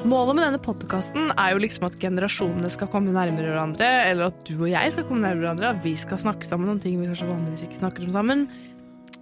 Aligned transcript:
Målet 0.00 0.32
med 0.32 0.46
denne 0.46 0.58
podkasten 0.64 1.28
er 1.34 1.50
jo 1.52 1.60
liksom 1.60 1.84
at 1.90 1.96
generasjonene 2.00 2.70
skal 2.72 2.88
komme 2.88 3.12
nærmere 3.12 3.50
hverandre, 3.52 3.88
eller 4.08 4.30
at 4.30 4.38
du 4.48 4.54
og 4.54 4.70
jeg 4.70 4.94
skal 4.94 5.04
komme 5.04 5.20
nærmere 5.26 5.42
hverandre, 5.42 5.72
at 5.74 5.82
vi 5.84 5.92
skal 6.00 6.22
snakke 6.22 6.48
sammen 6.48 6.72
om 6.72 6.80
ting 6.80 6.96
vi 6.96 7.08
kanskje 7.10 7.28
vanligvis 7.28 7.66
ikke 7.66 7.80
snakker 7.82 8.06
om 8.06 8.14
sammen. 8.14 8.46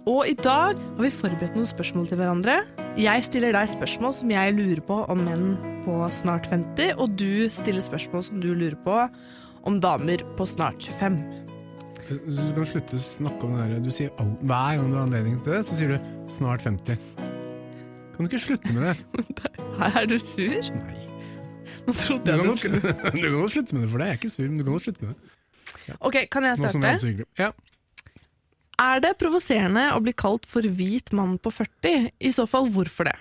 Og 0.07 0.23
i 0.31 0.37
dag 0.39 0.79
har 0.79 1.03
vi 1.03 1.11
forberedt 1.11 1.57
noen 1.59 1.67
spørsmål 1.67 2.07
til 2.07 2.21
hverandre. 2.21 2.55
Jeg 2.95 3.27
stiller 3.27 3.57
deg 3.57 3.73
spørsmål 3.73 4.15
som 4.21 4.31
jeg 4.31 4.55
lurer 4.55 4.83
på 4.87 5.01
om 5.11 5.27
menn 5.27 5.45
på 5.83 5.99
snart 6.15 6.47
50, 6.47 6.95
og 6.95 7.19
du 7.19 7.51
stiller 7.51 7.83
spørsmål 7.83 8.27
som 8.29 8.39
du 8.39 8.53
lurer 8.53 8.79
på 8.87 9.03
om 9.67 9.83
damer 9.83 10.23
på 10.39 10.47
snart 10.47 10.87
25. 10.95 11.19
Du 12.07 12.39
kan 12.55 12.71
slutte 12.71 12.95
å 12.95 13.03
snakke 13.03 13.49
om 13.49 13.59
det 13.59 13.67
der. 13.75 13.83
Du 13.83 13.91
sier 13.91 14.15
all, 14.15 14.31
Hver 14.39 14.79
gang 14.79 14.87
du 14.87 15.01
har 15.01 15.09
anledning 15.09 15.41
til 15.43 15.59
det, 15.59 15.65
så 15.67 15.75
sier 15.75 15.97
du 15.97 16.13
'snart 16.31 16.63
50'. 16.63 17.18
Kan 18.19 18.27
du 18.27 18.33
ikke 18.33 18.43
slutte 18.43 18.73
med 18.75 18.83
det? 18.83 19.25
Her 19.79 19.93
er 20.01 20.07
du 20.11 20.17
sur? 20.19 20.55
Nei. 20.75 20.95
Nå 21.85 21.93
Du 21.93 21.99
trodde 22.01 22.33
jeg 22.33 22.41
du, 22.41 22.49
du 22.49 22.57
skulle 22.57 22.79
du 23.15 23.21
kan 23.23 23.37
godt 23.37 23.53
slutte 23.53 23.77
med 23.77 23.85
det, 23.85 23.91
for 23.93 24.01
det. 24.01 24.07
Jeg 24.09 24.11
er 24.11 24.19
ikke 24.19 24.31
sur, 24.33 24.43
men 24.49 24.57
du 24.59 24.63
kan 24.65 24.75
godt 24.75 24.87
slutte 24.89 25.05
med 25.05 25.13
det. 25.13 25.95
Ok, 25.99 26.17
kan 26.27 26.47
jeg 26.49 26.51
er 26.51 26.59
starte? 26.59 26.91
så. 26.99 27.13
Ja. 27.39 27.49
Er 28.89 29.05
det 29.07 29.13
provoserende 29.23 29.85
å 29.95 30.03
bli 30.03 30.11
kalt 30.19 30.49
for 30.51 30.67
hvit 30.67 31.13
mann 31.15 31.37
på 31.39 31.55
40? 31.61 32.11
I 32.19 32.33
så 32.35 32.43
fall, 32.43 32.67
hvorfor 32.75 33.07
det? 33.07 33.15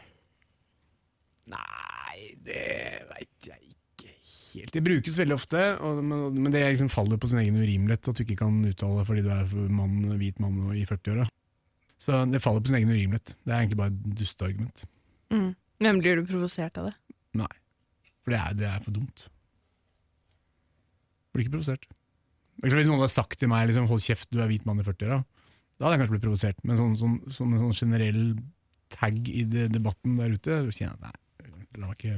Nei, 1.55 2.35
det 2.43 2.67
veit 3.15 3.51
jeg 3.53 3.71
ikke 3.71 4.11
helt. 4.11 4.75
Det 4.75 4.87
brukes 4.91 5.23
veldig 5.23 5.39
ofte, 5.39 5.65
og, 5.79 6.03
men, 6.03 6.27
men 6.43 6.51
det 6.59 6.67
liksom 6.67 6.91
faller 6.91 7.23
på 7.23 7.31
sin 7.31 7.45
egen 7.45 7.63
urimelighet 7.63 8.11
at 8.11 8.19
du 8.19 8.27
ikke 8.27 8.43
kan 8.43 8.59
uttale 8.67 9.07
fordi 9.07 9.23
du 9.31 9.31
er 9.31 9.47
mann, 9.71 10.01
hvit 10.19 10.43
mann 10.43 10.73
i 10.75 10.83
40-åra. 10.91 11.31
Så 11.99 12.23
det 12.31 12.41
faller 12.43 12.63
på 12.63 12.71
sin 12.71 12.79
egen 12.79 12.93
urimelighet. 12.93 13.35
Det 13.43 13.53
er 13.53 13.63
egentlig 13.63 13.81
bare 13.81 13.93
et 13.93 14.19
dusteargument. 14.21 14.85
Mm. 15.35 15.51
Men 15.83 16.01
blir 16.03 16.19
du 16.19 16.29
provosert 16.29 16.79
av 16.79 16.91
det? 16.91 16.95
Nei. 17.39 17.51
For 18.23 18.35
det 18.35 18.39
er, 18.39 18.55
det 18.59 18.69
er 18.71 18.85
for 18.85 18.95
dumt. 18.95 19.25
Blir 21.35 21.47
ikke 21.47 21.57
provosert. 21.57 21.89
Er 22.63 22.75
Hvis 22.75 22.89
noen 22.89 23.03
hadde 23.03 23.15
sagt 23.15 23.39
til 23.39 23.51
meg 23.51 23.69
liksom, 23.69 23.87
'hold 23.87 24.03
kjeft, 24.03 24.31
du 24.31 24.41
er 24.43 24.51
hvit 24.51 24.67
mann 24.67 24.81
i 24.81 24.87
40-åra', 24.87 25.25
da 25.79 25.85
hadde 25.87 25.95
jeg 25.95 26.01
kanskje 26.03 26.15
blitt 26.17 26.27
provosert. 26.27 26.65
Men 26.65 26.77
sånn, 26.81 26.97
sånn, 26.99 27.19
som 27.31 27.53
en 27.53 27.63
sånn 27.63 27.77
generell 27.87 28.23
tag 28.91 29.29
i 29.31 29.45
de, 29.47 29.69
debatten 29.71 30.17
der 30.19 30.35
ute, 30.35 30.59
kjenner 30.75 30.97
jeg 30.97 31.03
nei, 31.05 31.15
la 31.79 31.91
meg 31.91 31.99
ikke 31.99 32.17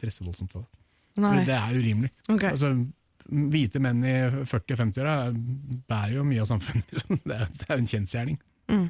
stresse 0.00 0.24
voldsomt 0.24 0.56
av 0.56 0.64
det. 0.64 0.80
For 1.20 1.44
det 1.44 1.58
er 1.58 1.76
urimelig. 1.76 2.10
Ok. 2.32 2.46
Altså, 2.48 2.72
hvite 3.28 3.82
menn 3.84 4.00
i 4.08 4.16
40- 4.48 4.74
og 4.74 4.80
50-åra 4.80 5.16
bærer 5.90 6.16
jo 6.16 6.24
mye 6.24 6.40
av 6.40 6.48
samfunnet. 6.48 6.88
Liksom. 6.92 7.20
Det 7.26 7.36
er 7.36 7.52
det 7.52 7.68
er 7.68 7.76
en 7.76 7.90
kjensgjerning. 7.92 8.40
Mm. 8.72 8.88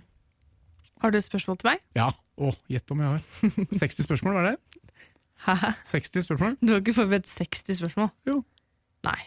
Har 1.02 1.10
du 1.10 1.18
et 1.18 1.26
spørsmål 1.26 1.58
til 1.60 1.68
meg? 1.72 1.82
Ja. 1.98 2.08
Å, 2.38 2.52
gjett 2.70 2.90
om 2.94 3.02
jeg 3.02 3.10
har. 3.12 3.22
60 3.82 4.06
spørsmål, 4.06 4.36
var 4.38 4.48
det? 4.52 4.56
Hæ? 5.42 5.72
60 5.90 6.24
spørsmål? 6.28 6.56
Du 6.62 6.70
har 6.72 6.80
ikke 6.80 6.94
forberedt 6.94 7.26
60 7.28 7.80
spørsmål? 7.82 8.12
Jo. 8.30 8.38
Nei. 9.06 9.18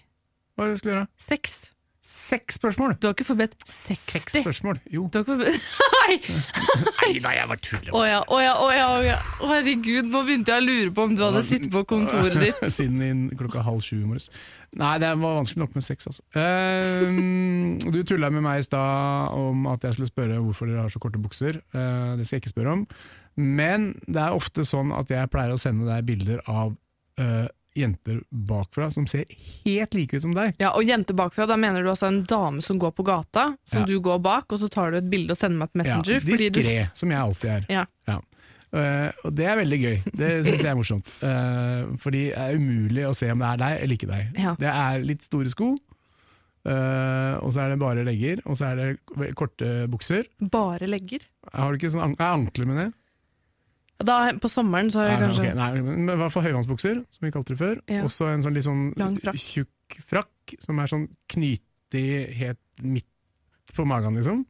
Hva 0.56 0.64
er 0.66 0.72
det 0.72 0.78
du 0.78 0.82
skulle 0.82 0.96
gjøre? 0.96 1.08
Seks. 1.20 1.58
Seks 2.06 2.60
spørsmål! 2.60 2.94
Du 3.02 3.08
har 3.08 3.16
ikke 3.16 3.26
forberedt 3.26 3.64
Seks 3.66 4.36
spørsmål. 4.36 4.78
Jo. 4.94 5.08
Du 5.10 5.18
har 5.18 5.24
ikke 5.24 5.34
forberedt 5.34 5.64
Nei! 5.96 6.18
Nei, 6.86 7.10
nei, 7.24 7.32
jeg 7.34 7.50
bare 7.50 7.64
tuller. 7.66 7.90
Å 7.98 8.04
ja, 8.06 8.20
å 8.22 8.42
ja, 8.44 8.52
å 8.62 8.68
ja, 8.70 8.86
å 8.94 9.00
ja. 9.02 9.16
Å, 9.42 9.50
Herregud, 9.50 10.12
nå 10.14 10.22
begynte 10.28 10.54
jeg 10.54 10.62
å 10.62 10.66
lure 10.68 10.94
på 10.94 11.08
om 11.10 11.16
du 11.18 11.24
hadde 11.26 11.42
sittet 11.48 11.72
på 11.74 11.82
kontoret 11.90 12.38
ditt. 12.38 12.62
Siden 12.78 13.02
inn 13.02 13.26
klokka 13.40 13.66
halv 13.66 13.82
sju 13.86 13.98
i 13.98 14.06
morges. 14.06 14.30
Nei, 14.78 14.94
det 15.02 15.10
var 15.18 15.40
vanskelig 15.40 15.64
nok 15.64 15.76
med 15.80 15.88
seks, 15.88 16.12
altså. 16.12 16.22
Uh, 16.38 17.82
du 17.90 18.00
tulla 18.06 18.30
med 18.34 18.46
meg 18.46 18.62
i 18.62 18.68
stad 18.68 19.34
om 19.42 19.66
at 19.74 19.88
jeg 19.88 19.98
skulle 19.98 20.12
spørre 20.12 20.40
hvorfor 20.46 20.70
dere 20.70 20.86
har 20.86 20.94
så 20.94 21.02
korte 21.02 21.22
bukser. 21.22 21.62
Uh, 21.74 22.14
det 22.20 22.28
skal 22.28 22.38
jeg 22.38 22.46
ikke 22.46 22.54
spørre 22.54 22.78
om. 22.78 22.88
Men 23.36 23.94
det 24.06 24.22
er 24.22 24.38
ofte 24.38 24.64
sånn 24.68 24.94
at 24.96 25.10
jeg 25.12 25.32
pleier 25.34 25.58
å 25.58 25.62
sende 25.62 25.90
deg 25.90 26.06
bilder 26.08 26.44
av 26.48 26.76
eh, 27.20 27.48
jenter 27.76 28.22
bakfra 28.32 28.90
som 28.94 29.06
ser 29.08 29.26
helt 29.66 29.94
like 29.94 30.16
ut 30.16 30.22
som 30.24 30.34
deg. 30.36 30.56
Ja, 30.62 30.72
og 30.78 30.84
jenter 30.88 31.14
bakfra, 31.18 31.46
da 31.50 31.58
mener 31.60 31.84
du 31.84 31.90
altså 31.92 32.08
en 32.08 32.22
dame 32.30 32.62
som 32.64 32.80
går 32.80 32.94
på 32.96 33.04
gata, 33.08 33.50
som 33.68 33.82
Ja. 33.82 33.86
du 33.86 34.00
går 34.00 34.22
bak, 34.24 34.52
og 34.52 34.60
så 34.60 34.70
tar 34.72 34.92
du 34.92 34.98
et 34.98 35.10
bilde 35.10 35.32
og 35.32 35.38
sender 35.38 35.58
meg 35.60 35.70
et 35.74 35.76
Messenger. 35.84 36.14
Ja, 36.14 36.20
diskré, 36.20 36.86
du- 36.86 36.92
som 37.02 37.12
jeg 37.12 37.20
alltid 37.20 37.50
er. 37.50 37.66
Ja. 37.70 37.86
Eh, 38.76 39.12
og 39.24 39.36
det 39.36 39.46
er 39.48 39.56
veldig 39.56 39.78
gøy. 39.80 39.98
Det 40.18 40.30
syns 40.46 40.64
jeg 40.64 40.72
er 40.72 40.76
morsomt. 40.76 41.12
Uh, 41.24 41.96
fordi 42.02 42.24
det 42.34 42.38
er 42.38 42.58
umulig 42.58 43.06
å 43.08 43.14
se 43.16 43.30
om 43.32 43.40
det 43.40 43.48
er 43.54 43.58
deg 43.62 43.84
eller 43.84 43.96
ikke 43.96 44.10
deg. 44.10 44.34
Ja. 44.42 44.56
Det 44.60 44.68
er 44.72 45.04
litt 45.06 45.24
store 45.24 45.50
sko, 45.50 45.78
Uh, 46.66 47.38
og 47.46 47.52
så 47.54 47.62
er 47.62 47.70
det 47.70 47.78
bare 47.78 48.02
legger, 48.04 48.40
og 48.50 48.56
så 48.58 48.72
er 48.72 48.80
det 48.80 49.34
korte 49.38 49.68
bukser. 49.88 50.26
Bare 50.42 50.88
legger. 50.90 51.22
Har 51.54 51.70
du 51.72 51.78
ikke 51.78 51.92
sånn 51.94 52.02
an 52.02 52.16
er 52.18 52.32
ankler 52.40 52.66
med 52.66 52.80
det? 52.82 52.88
Da, 54.04 54.18
på 54.42 54.50
sommeren 54.52 54.90
så 54.92 55.06
har 55.06 55.14
vi 55.14 55.20
kanskje 55.24 55.44
okay. 55.46 55.56
nei, 55.56 55.82
men 55.86 56.10
i 56.12 56.18
hvert 56.20 56.34
fall 56.34 56.44
høyvannsbukser, 56.44 57.00
som 57.16 57.26
vi 57.26 57.32
kalte 57.32 57.54
det 57.54 57.62
før. 57.62 57.78
Ja. 57.88 58.04
Og 58.04 58.12
så 58.12 58.28
en 58.28 58.44
sånn 58.44 58.58
litt 58.58 58.68
sånn 58.68 58.90
frakk. 59.24 59.40
tjukk 59.40 60.00
frakk, 60.10 60.56
som 60.60 60.82
er 60.82 60.92
sånn 60.92 61.06
knytig 61.32 62.06
helt 62.36 62.84
midt 62.84 63.08
på 63.76 63.86
magen, 63.88 64.20
liksom. 64.20 64.44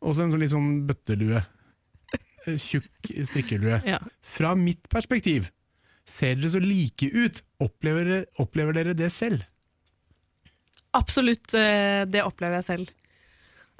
Og 0.00 0.16
så 0.16 0.24
en 0.24 0.32
sånn 0.32 0.40
litt 0.40 0.54
sånn 0.54 0.70
bøttelue. 0.88 1.42
Tjukk 2.48 3.10
strikkelue. 3.28 3.82
Ja. 3.84 4.00
Fra 4.24 4.54
mitt 4.56 4.88
perspektiv, 4.92 5.50
ser 6.08 6.38
dere 6.40 6.54
så 6.56 6.62
like 6.64 7.10
ut? 7.12 7.42
Opplever, 7.60 8.08
dere- 8.08 8.26
opplever 8.40 8.80
dere 8.80 8.96
det 8.96 9.12
selv? 9.12 9.44
Absolutt, 10.96 11.52
eh, 11.54 12.08
det 12.08 12.24
opplever 12.24 12.62
jeg 12.62 12.64
selv. 12.70 12.96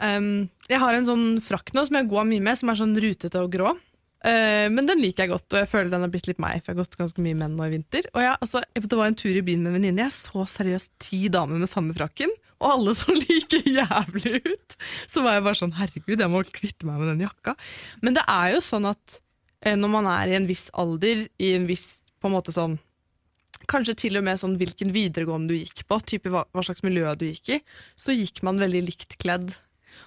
Um, 0.01 0.49
jeg 0.69 0.81
har 0.81 0.97
en 0.97 1.09
sånn 1.09 1.25
frakk 1.45 1.75
nå 1.77 1.83
som 1.85 1.97
jeg 1.99 2.09
går 2.09 2.29
mye 2.29 2.45
med, 2.45 2.57
som 2.57 2.71
er 2.73 2.79
sånn 2.79 2.97
rutete 3.01 3.41
og 3.41 3.51
grå. 3.53 3.75
Eh, 4.21 4.67
men 4.69 4.85
den 4.85 5.01
liker 5.01 5.25
jeg 5.25 5.33
godt, 5.33 5.49
og 5.55 5.63
jeg 5.63 5.69
føler 5.71 5.93
den 5.93 6.05
har 6.05 6.13
blitt 6.13 6.29
litt 6.29 6.43
meg, 6.43 6.61
for 6.61 6.73
jeg 6.73 6.77
har 6.77 6.83
gått 6.83 6.99
ganske 7.01 7.23
mye 7.25 7.39
menn 7.41 7.57
nå 7.57 7.69
i 7.69 7.73
vinter. 7.73 8.09
Og 8.13 8.21
jeg, 8.25 8.37
altså, 8.37 8.63
Det 8.75 8.99
var 8.99 9.09
en 9.09 9.17
tur 9.17 9.33
i 9.33 9.45
byen 9.45 9.65
med 9.65 9.73
en 9.73 9.79
venninne. 9.79 10.07
Jeg 10.09 10.17
så 10.17 10.45
seriøst 10.59 10.93
ti 11.01 11.23
damer 11.33 11.61
med 11.61 11.71
samme 11.71 11.97
frakken, 11.97 12.33
og 12.61 12.69
alle 12.75 12.95
så 12.99 13.17
like 13.17 13.63
jævlig 13.65 14.43
ut. 14.45 14.77
Så 15.09 15.25
var 15.25 15.39
jeg 15.39 15.47
bare 15.49 15.61
sånn 15.63 15.79
herregud, 15.79 16.21
jeg 16.21 16.33
må 16.33 16.45
kvitte 16.53 16.89
meg 16.89 17.01
med 17.01 17.15
den 17.15 17.25
jakka. 17.25 17.57
Men 18.05 18.19
det 18.19 18.27
er 18.29 18.55
jo 18.57 18.63
sånn 18.65 18.91
at 18.91 19.19
eh, 19.65 19.79
når 19.79 19.95
man 19.97 20.13
er 20.13 20.33
i 20.33 20.37
en 20.37 20.49
viss 20.51 20.69
alder, 20.77 21.27
i 21.41 21.55
en 21.57 21.67
viss 21.71 21.89
på 22.21 22.29
en 22.31 22.37
måte 22.39 22.55
sånn 22.55 22.79
Kanskje 23.71 23.93
til 23.95 24.17
og 24.17 24.25
med 24.25 24.39
sånn 24.41 24.55
hvilken 24.59 24.89
videregående 24.91 25.53
du 25.53 25.61
gikk 25.61 25.83
på, 25.87 25.99
type 26.03 26.31
hva, 26.33 26.41
hva 26.51 26.63
slags 26.65 26.81
miljø 26.83 27.11
du 27.15 27.27
gikk 27.29 27.51
i, 27.55 27.59
så 27.95 28.15
gikk 28.17 28.41
man 28.43 28.59
veldig 28.59 28.81
likt 28.87 29.15
kledd. 29.21 29.53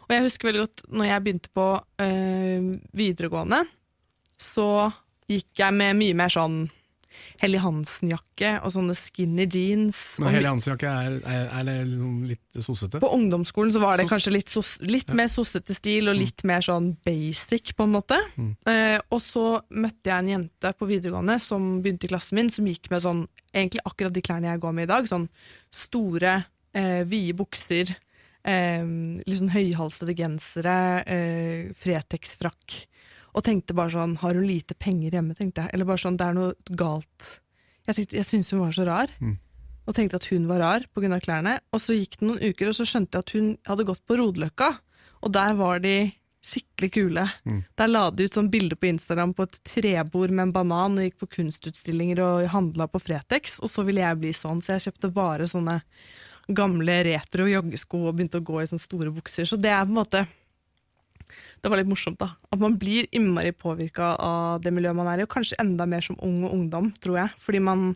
Og 0.08 0.12
jeg 0.12 0.24
husker 0.26 0.50
veldig 0.50 0.64
godt 0.66 0.84
når 0.92 1.08
jeg 1.08 1.24
begynte 1.24 1.52
på 1.56 1.68
øh, 1.78 2.66
videregående, 2.98 3.62
så 4.44 4.68
gikk 5.32 5.56
jeg 5.64 5.74
med 5.74 5.96
mye 6.00 6.16
mer 6.20 6.30
sånn 6.34 6.66
Helly 7.40 7.60
Hansen-jakke 7.62 8.50
og 8.66 8.72
sånne 8.74 8.96
skinny 8.98 9.46
jeans. 9.46 9.98
Men 10.20 10.34
Helly 10.34 10.48
Hansen-jakke 10.50 10.90
er, 10.90 11.16
er, 11.30 11.44
er 11.60 11.66
det 11.68 11.76
liksom 11.92 12.14
litt 12.28 12.58
sossete? 12.66 13.00
på 13.04 13.10
ungdomsskolen 13.16 13.72
så 13.76 13.82
var 13.84 13.98
det 13.98 14.06
Sos- 14.06 14.10
Mm. 14.10 14.14
kanskje 14.16 14.34
litt, 14.34 14.50
sos, 14.50 14.72
litt 14.82 15.14
mer 15.14 15.30
sossete 15.32 15.76
stil 15.78 16.10
og 16.10 16.18
litt 16.18 16.44
mer 16.44 16.62
sånn 16.66 16.92
basic, 17.06 17.76
på 17.78 17.86
en 17.86 17.94
måte. 17.94 18.18
Eh, 18.68 18.98
og 19.14 19.22
så 19.22 19.62
møtte 19.70 20.10
jeg 20.10 20.18
en 20.24 20.32
jente 20.34 20.74
på 20.80 20.88
videregående 20.90 21.38
som 21.42 21.82
begynte 21.84 22.06
i 22.10 22.12
klassen 22.16 22.36
min, 22.40 22.50
som 22.50 22.66
gikk 22.66 22.90
med 22.92 23.04
sånn, 23.06 23.28
egentlig 23.54 23.86
akkurat 23.86 24.14
de 24.18 24.22
klærne 24.26 24.50
jeg 24.52 24.60
går 24.66 24.74
med 24.74 24.90
i 24.90 24.94
dag. 24.94 25.06
Sånn 25.08 25.30
store, 25.72 26.46
eh, 26.74 27.04
vide 27.06 27.38
bukser, 27.38 27.94
eh, 28.44 28.84
litt 29.26 29.40
sånn 29.40 29.54
høyhalsede 29.54 30.16
gensere, 30.18 31.04
eh, 31.06 31.74
Fretex-frakk. 31.78 32.88
Og 33.34 33.44
tenkte 33.44 33.74
bare 33.74 33.90
sånn, 33.94 34.18
har 34.22 34.36
hun 34.38 34.46
lite 34.48 34.76
penger 34.78 35.18
hjemme, 35.18 35.34
tenkte 35.38 35.66
jeg. 35.66 35.74
Eller 35.74 35.86
bare 35.90 36.02
sånn, 36.04 36.18
det 36.18 36.28
er 36.28 36.38
noe 36.38 36.54
galt. 36.78 37.30
Jeg, 37.88 37.96
tenkte, 37.96 38.16
jeg 38.16 38.26
syntes 38.30 38.52
hun 38.54 38.62
var 38.64 38.72
så 38.76 38.86
rar 38.88 39.10
og 39.86 39.96
tenkte 39.96 40.16
at 40.16 40.28
hun 40.32 40.48
var 40.48 40.60
rar 40.64 40.86
pga. 40.96 41.20
klærne. 41.20 41.60
Og 41.74 41.82
så 41.82 41.96
gikk 41.98 42.20
det 42.20 42.28
noen 42.28 42.40
uker, 42.40 42.70
og 42.70 42.76
så 42.78 42.86
skjønte 42.88 43.18
jeg 43.18 43.26
at 43.26 43.34
hun 43.36 43.58
hadde 43.68 43.86
gått 43.90 44.06
på 44.08 44.16
Rodeløkka, 44.20 44.70
og 45.24 45.32
der 45.34 45.54
var 45.60 45.80
de 45.84 46.14
skikkelig 46.44 46.92
kule. 46.92 47.26
Der 47.80 47.88
la 47.88 48.10
de 48.12 48.26
ut 48.28 48.34
sånn 48.34 48.52
bilde 48.52 48.76
på 48.76 48.90
Instagram 48.90 49.34
på 49.34 49.44
et 49.48 49.60
trebord 49.64 50.32
med 50.32 50.48
en 50.48 50.54
banan, 50.56 50.98
og 50.98 51.04
gikk 51.04 51.18
på 51.24 51.32
kunstutstillinger 51.40 52.20
og 52.24 52.48
handla 52.52 52.88
på 52.88 53.00
Fretex, 53.00 53.60
og 53.64 53.72
så 53.72 53.84
ville 53.84 54.04
jeg 54.04 54.20
bli 54.20 54.34
sånn, 54.36 54.62
så 54.62 54.76
jeg 54.76 54.88
kjøpte 54.88 55.14
bare 55.16 55.48
sånne 55.48 55.82
gamle 56.52 57.04
retro 57.08 57.48
joggesko 57.48 58.08
og 58.08 58.18
begynte 58.18 58.42
å 58.42 58.44
gå 58.44 58.62
i 58.62 58.68
sånne 58.68 58.84
store 58.84 59.12
bukser. 59.16 59.48
Så 59.48 59.56
det 59.56 59.72
er 59.72 59.86
på 59.86 59.94
en 59.94 60.00
måte 60.02 60.26
det 61.64 61.72
var 61.72 61.80
litt 61.80 61.88
morsomt, 61.88 62.20
da. 62.20 62.34
At 62.52 62.60
man 62.60 62.76
blir 62.80 63.08
innmari 63.16 63.54
påvirka 63.56 64.14
av 64.20 64.64
det 64.66 64.74
miljøet 64.76 64.98
man 64.98 65.08
er 65.08 65.22
i, 65.22 65.26
og 65.28 65.32
kanskje 65.32 65.60
enda 65.64 65.88
mer 65.88 66.04
som 66.04 66.18
ung 66.20 66.42
og 66.44 66.52
ungdom, 66.58 66.90
tror 67.04 67.22
jeg. 67.22 67.38
Fordi 67.40 67.64
man 67.64 67.94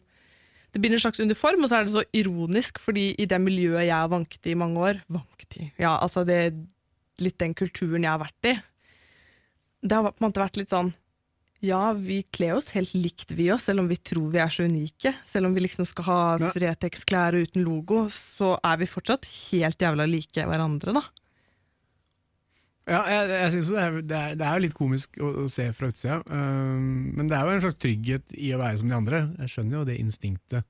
Det 0.73 0.81
blir 0.83 0.91
en 0.93 0.99
slags 0.99 1.19
uniform, 1.19 1.63
og 1.63 1.69
så 1.69 1.77
er 1.77 1.85
det 1.85 1.93
så 1.93 2.03
ironisk, 2.13 2.77
fordi 2.77 3.15
i 3.17 3.25
det 3.25 3.39
miljøet 3.41 3.87
jeg 3.87 3.95
har 3.95 4.09
vanket 4.11 4.45
i 4.45 4.51
i 4.51 4.53
mange 4.59 4.77
år 4.77 4.99
Vanket 5.09 5.55
i? 5.57 5.71
Ja, 5.79 5.97
altså 5.97 6.25
det 6.27 6.53
litt 7.23 7.37
den 7.39 7.55
kulturen 7.55 8.03
jeg 8.03 8.11
har 8.11 8.19
vært 8.19 8.45
i. 8.51 8.53
Det 9.81 9.95
har 9.95 10.11
på 10.11 10.21
en 10.21 10.27
måte 10.27 10.43
vært 10.43 10.59
litt 10.59 10.69
sånn 10.69 10.93
ja, 11.65 11.93
vi 11.93 12.21
kler 12.29 12.59
oss 12.59 12.69
helt 12.75 12.93
likt 12.93 13.31
vi 13.33 13.47
oss, 13.49 13.65
selv 13.65 13.81
om 13.81 13.87
vi 13.89 13.97
tror 13.97 14.29
vi 14.29 14.41
er 14.43 14.51
så 14.53 14.67
unike. 14.67 15.15
Selv 15.25 15.49
om 15.49 15.55
vi 15.55 15.63
liksom 15.65 15.87
skal 15.89 16.05
ha. 16.05 16.19
Fretex-klær 16.53 17.33
uten 17.33 17.63
logo, 17.65 18.03
så 18.13 18.59
er 18.61 18.77
vi 18.77 18.89
fortsatt 18.91 19.25
helt 19.49 19.81
jævla 19.81 20.05
like 20.05 20.45
hverandre, 20.45 20.93
da. 20.99 21.01
Ja, 22.88 23.01
jeg, 23.12 23.30
jeg 23.34 23.51
synes 23.57 23.69
det, 23.74 23.84
er, 23.84 23.95
det, 24.00 24.18
er, 24.18 24.36
det 24.39 24.45
er 24.48 24.56
jo 24.57 24.63
litt 24.63 24.78
komisk 24.78 25.18
å, 25.19 25.31
å 25.44 25.48
se 25.51 25.66
fra 25.75 25.89
utsida, 25.92 26.22
um, 26.31 27.12
men 27.18 27.28
det 27.28 27.36
er 27.36 27.44
jo 27.50 27.56
en 27.57 27.63
slags 27.66 27.80
trygghet 27.84 28.36
i 28.39 28.54
å 28.56 28.60
være 28.62 28.80
som 28.80 28.92
de 28.94 28.95
andre. 28.95 29.19
Jeg 29.44 29.51
skjønner 29.54 29.80
jo 29.81 29.86
det 29.89 29.98
instinktet 30.00 30.63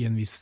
i 0.00 0.04
en 0.08 0.14
viss, 0.16 0.34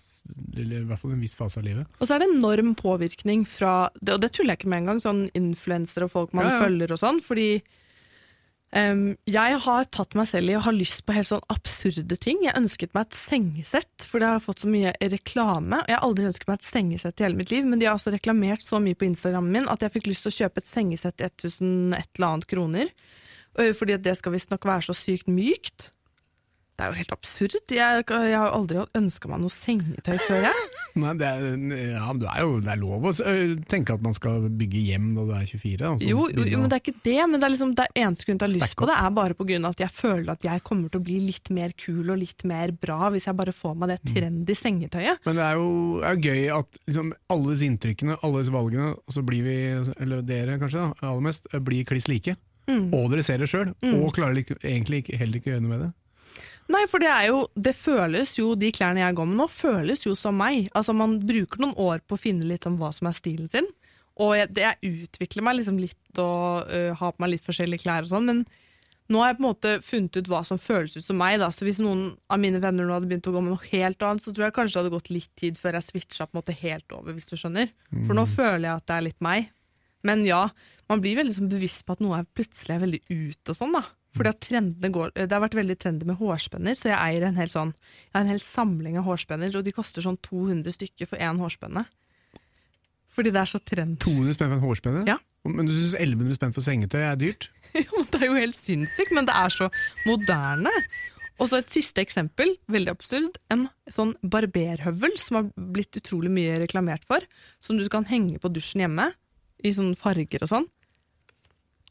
eller 0.55 0.82
i 0.82 0.87
hvert 0.87 1.00
fall 1.03 1.15
en 1.15 1.23
viss 1.23 1.35
fase 1.38 1.59
av 1.59 1.67
livet. 1.67 1.87
Og 1.99 2.06
så 2.06 2.15
er 2.17 2.23
det 2.23 2.29
enorm 2.35 2.75
påvirkning 2.79 3.43
fra 3.50 3.88
Og 3.91 4.21
det 4.23 4.29
tuller 4.37 4.55
jeg 4.55 4.61
ikke 4.61 4.71
med 4.71 4.85
engang, 4.85 5.00
sånn 5.03 5.25
influensere 5.38 6.06
og 6.06 6.12
folk 6.12 6.35
man 6.38 6.47
Ja, 6.47 6.53
ja. 6.55 6.61
følger 6.67 6.94
og 6.94 7.00
sånn. 7.03 7.19
Fordi 7.25 7.49
em, 8.76 9.05
jeg 9.28 9.58
har 9.64 9.88
tatt 9.94 10.17
meg 10.19 10.28
selv 10.31 10.52
i 10.52 10.56
å 10.58 10.62
ha 10.64 10.72
lyst 10.75 11.02
på 11.06 11.14
helt 11.17 11.28
sånn 11.31 11.44
absurde 11.52 12.19
ting. 12.20 12.43
Jeg 12.46 12.58
ønsket 12.58 12.94
meg 12.96 13.08
et 13.08 13.19
sengesett, 13.19 14.06
for 14.06 14.22
det 14.22 14.32
har 14.32 14.44
fått 14.44 14.64
så 14.64 14.70
mye 14.70 14.94
reklame. 15.00 15.82
Jeg 15.88 15.99
har 15.99 16.06
aldri 16.06 16.28
ønsket 16.31 16.50
meg 16.50 16.61
et 16.61 16.69
sengesett 16.69 17.20
i 17.20 17.26
hele 17.26 17.40
mitt 17.40 17.55
liv, 17.55 17.67
men 17.69 17.82
de 17.82 17.88
har 17.88 17.99
altså 17.99 18.14
reklamert 18.14 18.64
så 18.64 18.82
mye 18.82 18.99
på 18.99 19.08
Instagrammen 19.11 19.61
min 19.61 19.70
at 19.72 19.82
jeg 19.84 19.96
fikk 19.96 20.11
lyst 20.11 20.26
til 20.26 20.34
å 20.34 20.38
kjøpe 20.43 20.62
et 20.62 20.70
sengesett 20.70 21.19
til 21.20 21.31
1000 21.50 21.96
et 21.99 22.11
eller 22.14 22.28
annet 22.32 22.50
kroner. 22.50 22.93
Fordi 23.58 23.96
det 23.99 24.14
skal 24.19 24.37
visstnok 24.37 24.67
være 24.69 24.87
så 24.87 24.94
sykt 24.94 25.31
mykt. 25.31 25.90
Det 26.81 26.87
er 26.87 26.94
jo 26.94 26.97
helt 26.97 27.11
absurd. 27.12 27.55
Jeg, 27.77 28.05
jeg 28.09 28.38
har 28.41 28.55
aldri 28.56 28.79
ønska 28.97 29.29
meg 29.29 29.43
noe 29.43 29.53
sengetøy 29.53 30.15
før, 30.25 30.47
jeg. 30.49 30.69
Nei, 31.00 31.11
det 31.21 31.27
er, 31.29 31.43
ja, 31.93 32.06
det 32.19 32.29
er 32.32 32.41
jo 32.43 32.55
det 32.65 32.71
er 32.73 32.81
lov 32.81 33.05
å 33.06 33.12
tenke 33.71 33.94
at 33.94 34.03
man 34.03 34.17
skal 34.17 34.49
bygge 34.49 34.81
hjem 34.88 35.11
når 35.15 35.29
du 35.29 35.35
er 35.37 35.44
24. 35.50 35.91
altså. 35.91 36.09
Jo, 36.09 36.25
jo, 36.32 36.47
jo, 36.49 36.62
men 36.62 36.73
det 36.73 36.79
er 36.79 36.82
ikke 36.87 37.05
det. 37.05 37.19
Men 37.29 37.37
det 37.37 37.47
er 37.47 37.55
liksom, 37.55 37.75
det 37.77 37.85
er 37.85 38.00
eneste 38.06 38.27
grunn 38.27 38.41
til 38.41 38.49
å 38.49 38.50
ha 38.50 38.56
lyst 38.56 38.77
på 38.81 38.88
det, 38.88 38.97
er 38.97 39.15
bare 39.21 39.37
på 39.37 39.47
grunn 39.53 39.69
av 39.69 39.77
at 39.77 39.85
jeg 39.85 39.94
føler 40.00 40.32
at 40.32 40.49
jeg 40.49 40.65
kommer 40.67 40.88
til 40.91 41.03
å 41.03 41.06
bli 41.11 41.21
litt 41.29 41.53
mer 41.55 41.77
kul 41.79 42.11
og 42.15 42.21
litt 42.25 42.47
mer 42.49 42.73
bra 42.81 43.12
hvis 43.12 43.29
jeg 43.29 43.37
bare 43.38 43.55
får 43.55 43.77
meg 43.77 43.91
Mm. 43.91 43.97
det 43.97 44.12
trendy 44.15 44.55
sengetøyet. 44.55 45.19
Men 45.27 45.38
det 45.38 45.44
er 45.44 45.56
jo, 45.59 45.71
er 46.06 46.21
gøy 46.23 46.43
at 46.55 46.79
liksom, 46.87 47.12
disse 47.50 47.67
inntrykkene, 47.67 48.19
alle 48.23 48.43
disse 48.43 48.55
valgene, 48.55 48.93
og 48.97 49.15
så 49.15 49.25
blir 49.27 49.43
vi, 49.47 49.56
eller 50.00 50.23
dere 50.27 50.59
kanskje, 50.62 50.85
da, 50.88 51.09
aller 51.11 51.25
mest, 51.27 51.49
blir 51.67 51.85
kliss 51.88 52.06
like. 52.09 52.37
Mm. 52.71 52.93
Og 52.94 53.09
dere 53.11 53.25
ser 53.27 53.43
det 53.43 53.49
sjøl, 53.50 53.73
og 53.91 54.12
klarer 54.15 54.38
egentlig 54.62 55.03
heller 55.19 55.41
ikke 55.41 55.50
å 55.50 55.55
gjøre 55.56 55.65
noe 55.65 55.73
med 55.75 55.82
det. 55.87 55.91
Nei, 56.70 56.84
for 56.87 57.02
det 57.02 57.11
er 57.11 57.25
jo 57.31 57.43
Det 57.58 57.72
føles 57.75 58.37
jo, 58.38 58.52
de 58.58 58.70
klærne 58.75 59.02
jeg 59.02 59.17
går 59.19 59.26
med 59.26 59.40
nå, 59.40 59.49
føles 59.50 60.05
jo 60.06 60.14
som 60.19 60.37
meg. 60.38 60.70
Altså 60.76 60.94
Man 60.96 61.19
bruker 61.26 61.62
noen 61.62 61.76
år 61.81 62.05
på 62.06 62.17
å 62.17 62.20
finne 62.20 62.46
litt 62.46 62.67
om 62.69 62.78
hva 62.81 62.93
som 62.94 63.11
er 63.11 63.17
stilen 63.17 63.50
sin. 63.50 63.69
Og 64.20 64.34
jeg, 64.37 64.50
det, 64.55 64.67
jeg 64.67 65.06
utvikler 65.06 65.46
meg 65.46 65.61
liksom 65.61 65.78
litt 65.81 66.20
og 66.20 66.69
uh, 66.69 66.90
har 66.99 67.14
på 67.14 67.22
meg 67.22 67.37
litt 67.37 67.46
forskjellige 67.46 67.87
klær 67.87 68.05
og 68.05 68.11
sånn, 68.11 68.26
men 68.28 68.43
nå 69.11 69.22
har 69.22 69.31
jeg 69.31 69.38
på 69.38 69.43
en 69.43 69.49
måte 69.49 69.70
funnet 69.82 70.19
ut 70.20 70.28
hva 70.31 70.40
som 70.46 70.58
føles 70.61 70.93
ut 70.94 71.06
som 71.06 71.19
meg. 71.19 71.38
Da. 71.43 71.49
Så 71.55 71.64
hvis 71.67 71.81
noen 71.82 72.12
av 72.31 72.38
mine 72.43 72.61
venner 72.62 72.87
nå 72.87 72.94
hadde 72.94 73.08
begynt 73.11 73.26
å 73.26 73.32
gå 73.34 73.40
med 73.43 73.55
noe 73.55 73.70
helt 73.72 74.05
annet, 74.06 74.22
så 74.22 74.31
tror 74.34 74.46
jeg 74.46 74.55
kanskje 74.58 74.76
det 74.76 74.82
hadde 74.84 74.93
gått 74.94 75.11
litt 75.11 75.31
tid 75.40 75.58
før 75.58 75.78
jeg 75.78 75.87
switcha 75.88 76.26
på 76.28 76.37
en 76.37 76.40
måte 76.43 76.55
helt 76.61 76.94
over, 76.94 77.17
hvis 77.17 77.26
du 77.26 77.34
skjønner. 77.34 77.72
For 78.06 78.19
nå 78.19 78.26
føler 78.31 78.69
jeg 78.69 78.75
at 78.76 78.87
det 78.87 78.99
er 78.99 79.06
litt 79.08 79.25
meg. 79.25 79.49
Men 80.06 80.22
ja, 80.28 80.44
man 80.90 81.02
blir 81.02 81.19
veldig 81.19 81.32
liksom 81.32 81.50
bevisst 81.50 81.82
på 81.87 81.96
at 81.96 82.05
noe 82.05 82.20
er 82.20 82.28
plutselig 82.38 82.76
er 82.76 82.84
veldig 82.84 83.02
ut 83.11 83.50
og 83.50 83.58
sånn, 83.58 83.75
da. 83.75 83.82
Fordi 84.16 84.90
går, 84.90 85.12
Det 85.14 85.30
har 85.30 85.42
vært 85.44 85.54
veldig 85.54 85.76
trendy 85.78 86.06
med 86.08 86.18
hårspenner, 86.18 86.74
så 86.74 86.90
jeg 86.90 86.98
eier 86.98 87.28
en 87.28 87.36
hel, 87.38 87.48
sånn, 87.48 87.72
en 88.14 88.26
hel 88.26 88.40
samling 88.42 88.98
av 88.98 89.06
hårspenner, 89.06 89.54
og 89.54 89.64
de 89.64 89.72
koster 89.72 90.02
sånn 90.02 90.18
200 90.18 90.74
stykker 90.74 91.06
for 91.06 91.16
én 91.22 91.38
hårspenne. 91.38 91.84
Fordi 93.14 93.30
det 93.30 93.40
er 93.40 93.50
så 93.50 93.60
trendy. 93.62 94.00
200 94.02 94.34
spenn 94.34 94.50
for 94.50 94.58
en 94.58 94.66
hårspenne? 94.66 95.04
Ja. 95.06 95.16
Men 95.46 95.68
du 95.68 95.72
syns 95.72 95.94
1100 95.94 96.36
spenn 96.36 96.56
for 96.56 96.66
sengetøy 96.66 97.00
er 97.04 97.16
dyrt? 97.20 97.50
Jo, 97.78 98.02
det 98.10 98.18
er 98.18 98.26
jo 98.26 98.34
helt 98.34 98.58
sinnssykt, 98.58 99.12
men 99.14 99.28
det 99.28 99.34
er 99.38 99.52
så 99.54 99.68
moderne. 100.02 100.72
Og 101.40 101.48
så 101.48 101.60
et 101.60 101.70
siste 101.72 102.02
eksempel, 102.02 102.56
veldig 102.68 102.90
absurd. 102.92 103.38
En 103.52 103.68
sånn 103.88 104.16
barberhøvel 104.26 105.14
som 105.22 105.38
har 105.38 105.46
blitt 105.54 105.94
utrolig 105.96 106.32
mye 106.34 106.58
reklamert 106.60 107.06
for. 107.06 107.22
Som 107.62 107.78
du 107.78 107.86
kan 107.92 108.08
henge 108.10 108.42
på 108.42 108.50
dusjen 108.52 108.82
hjemme, 108.82 109.06
i 109.62 109.72
sånne 109.76 109.98
farger 110.00 110.42
og 110.44 110.50
sånn. 110.50 110.66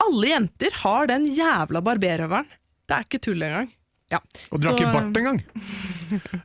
Alle 0.05 0.27
jenter 0.31 0.71
har 0.83 1.07
den 1.11 1.25
jævla 1.35 1.81
barberhøvelen. 1.83 2.47
Det 2.89 2.95
er 2.95 3.03
ikke 3.05 3.19
tull 3.21 3.43
engang. 3.45 3.69
Ja. 4.09 4.17
Og 4.49 4.57
du 4.59 4.65
har 4.65 4.73
Så- 4.73 4.79
ikke 4.79 4.93
bart 4.95 5.17
engang! 5.19 5.39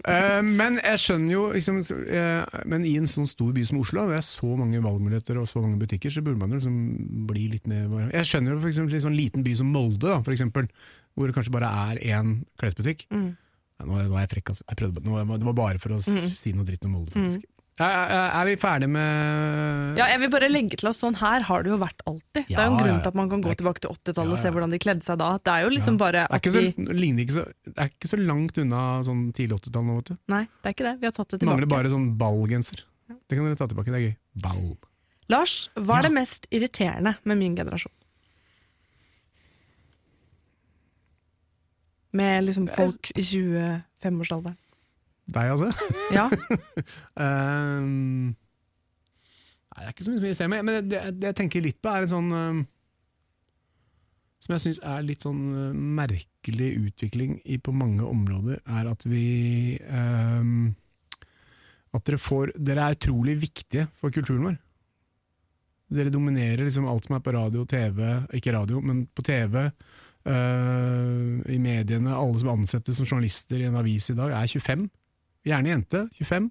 uh, 0.05 0.43
men 0.61 0.75
jeg 0.83 0.99
skjønner 1.01 1.33
jo 1.33 1.45
liksom, 1.55 1.79
uh, 1.81 2.45
Men 2.69 2.85
i 2.85 2.97
en 3.01 3.07
sånn 3.09 3.25
stor 3.31 3.55
by 3.57 3.63
som 3.65 3.79
Oslo, 3.81 4.03
hvor 4.05 4.13
det 4.13 4.19
er 4.21 4.27
så 4.27 4.51
mange 4.61 4.83
valgmuligheter 4.85 5.39
og 5.41 5.49
så 5.49 5.63
mange 5.65 5.79
butikker, 5.81 6.13
så 6.13 6.21
burde 6.21 6.37
man 6.43 6.51
jo 6.53 6.59
liksom 6.61 6.77
bli 7.31 7.47
litt 7.55 7.67
mer 7.71 8.11
Jeg 8.13 8.29
skjønner 8.29 8.53
jo 8.53 8.61
for 8.61 8.69
eksempel, 8.69 8.99
en 8.99 9.07
sånn 9.07 9.17
liten 9.17 9.47
by 9.47 9.55
som 9.57 9.73
Molde, 9.73 10.05
da, 10.05 10.19
for 10.21 10.33
eksempel, 10.37 10.69
hvor 11.17 11.31
det 11.31 11.35
kanskje 11.39 11.55
bare 11.57 11.71
er 11.95 12.03
én 12.05 12.35
klesbutikk. 12.61 13.07
Mm. 13.15 13.31
Ja, 13.81 13.87
nå, 13.89 14.03
nå 14.11 14.15
er 14.19 14.27
jeg 14.27 14.33
frekk, 14.37 14.51
altså. 14.53 14.65
Jeg 14.69 14.77
prøvde, 14.83 15.01
nå, 15.09 15.25
det 15.39 15.47
var 15.49 15.57
bare 15.65 15.81
for 15.81 15.97
å 15.97 16.03
Mm. 16.05 16.31
si 16.37 16.53
noe 16.53 16.65
dritt 16.69 16.85
om 16.85 16.93
Molde, 16.99 17.13
faktisk. 17.17 17.41
Ja, 17.49 17.54
ja, 17.81 17.87
er 18.41 18.45
vi 18.47 18.55
ferdige 18.61 18.87
med 18.95 19.97
Ja, 19.99 20.07
jeg 20.13 20.21
vil 20.23 20.31
bare 20.31 20.49
legge 20.49 20.77
til 20.79 20.87
at 20.93 20.95
sånn 20.95 21.17
her 21.19 21.43
har 21.49 21.65
det 21.67 21.73
jo 21.73 21.79
vært 21.81 22.05
alltid. 22.07 22.47
det 22.47 22.55
er 22.55 22.69
jo 22.69 22.73
en 22.75 22.79
grunn 22.79 23.01
til 23.03 23.09
at 23.11 23.15
man 23.19 23.29
kan 23.33 23.43
gå 23.43 23.51
ikke- 23.51 23.63
tilbake 23.65 23.81
til 23.83 23.91
80-tallet 23.91 24.31
og 24.31 24.37
Ja, 24.39 24.43
se 24.45 24.51
hvordan 24.55 24.71
de 24.71 24.79
kledde 24.79 25.03
seg 25.03 25.19
da. 25.19 25.33
Det 25.39 25.53
er 25.57 25.63
jo 25.65 25.71
liksom 25.75 25.99
bare 25.99 26.13
det 26.13 26.23
er, 26.31 26.39
ikke 26.39 26.53
så, 26.55 26.63
de 26.63 27.25
ikke 27.25 27.35
så, 27.35 27.45
det 27.67 27.75
er 27.77 27.89
ikke 27.91 28.09
så 28.13 28.19
langt 28.27 28.59
unna 28.63 29.03
sånn 29.03 29.33
tidlig 29.35 29.59
80-tall 29.59 29.85
nå, 29.85 29.97
vet 29.97 30.05
du. 30.13 30.17
Nei, 30.29 30.45
det 30.63 30.71
er 30.71 30.75
ikke 30.77 30.87
det. 30.91 30.95
Vi 31.01 31.07
har 31.07 31.13
tatt 31.19 31.29
det 31.35 31.41
Det 31.41 31.49
mangler 31.49 31.67
bare 31.67 31.91
sånn 31.91 32.17
ballgenser. 32.17 32.85
Det 33.09 33.35
kan 33.37 33.45
dere 33.45 33.57
ta 33.59 33.67
tilbake, 33.67 33.91
det 33.91 33.99
er 33.99 34.07
gøy. 34.09 34.17
Ball. 34.41 34.77
Lars, 35.29 35.69
hva 35.75 35.99
er 35.99 36.03
Ja. 36.03 36.09
det 36.09 36.13
mest 36.13 36.47
irriterende 36.53 37.17
med 37.25 37.39
min 37.39 37.55
generasjon? 37.57 37.91
Med 42.13 42.45
liksom 42.47 42.69
folk 42.71 43.11
i 43.17 43.21
25-årsalderen. 43.23 44.57
Deg, 45.25 45.55
altså? 45.55 45.71
Ja. 46.13 46.27
um, 47.17 48.35
nei, 49.75 49.81
det 49.81 49.87
er 49.87 49.95
ikke 49.95 50.07
så 50.07 50.15
mye 50.21 50.49
meg, 50.53 50.65
men 50.69 50.73
det, 50.91 51.01
det, 51.17 51.29
jeg 51.31 51.39
tenker 51.39 51.65
litt 51.65 51.81
på, 51.81 51.89
er 51.91 52.05
en 52.05 52.13
sånn 52.13 52.29
um, 52.35 52.61
Som 54.45 54.57
jeg 54.57 54.65
syns 54.67 54.81
er 54.85 55.07
litt 55.07 55.25
sånn 55.25 55.43
uh, 55.57 55.71
merkelig 55.73 56.71
utvikling 56.91 57.39
i, 57.45 57.57
på 57.57 57.73
mange 57.73 58.05
områder, 58.05 58.61
er 58.69 58.91
at 58.93 59.07
vi 59.09 59.79
um, 59.89 60.75
At 61.97 62.05
dere 62.05 62.21
får 62.21 62.53
Dere 62.61 62.85
er 62.91 62.99
utrolig 62.99 63.39
viktige 63.47 63.89
for 63.97 64.13
kulturen 64.15 64.51
vår. 64.51 64.61
Dere 65.95 66.13
dominerer 66.13 66.65
liksom 66.67 66.87
alt 66.89 67.07
som 67.07 67.17
er 67.17 67.25
på 67.25 67.33
radio, 67.35 67.65
TV 67.69 68.01
Ikke 68.37 68.55
radio, 68.55 68.81
men 68.85 69.05
på 69.07 69.25
TV. 69.25 69.71
eh, 70.25 71.53
I 71.55 71.59
mediene. 71.61 72.15
Alle 72.17 72.41
som 72.41 72.53
ansettes 72.55 72.97
som 72.99 73.07
journalister 73.07 73.61
i 73.61 73.69
en 73.69 73.77
avis 73.79 74.11
i 74.11 74.17
dag, 74.19 74.33
er 74.33 74.49
25. 74.49 74.89
Gjerne 75.45 75.73
jente. 75.75 76.05
25. 76.21 76.51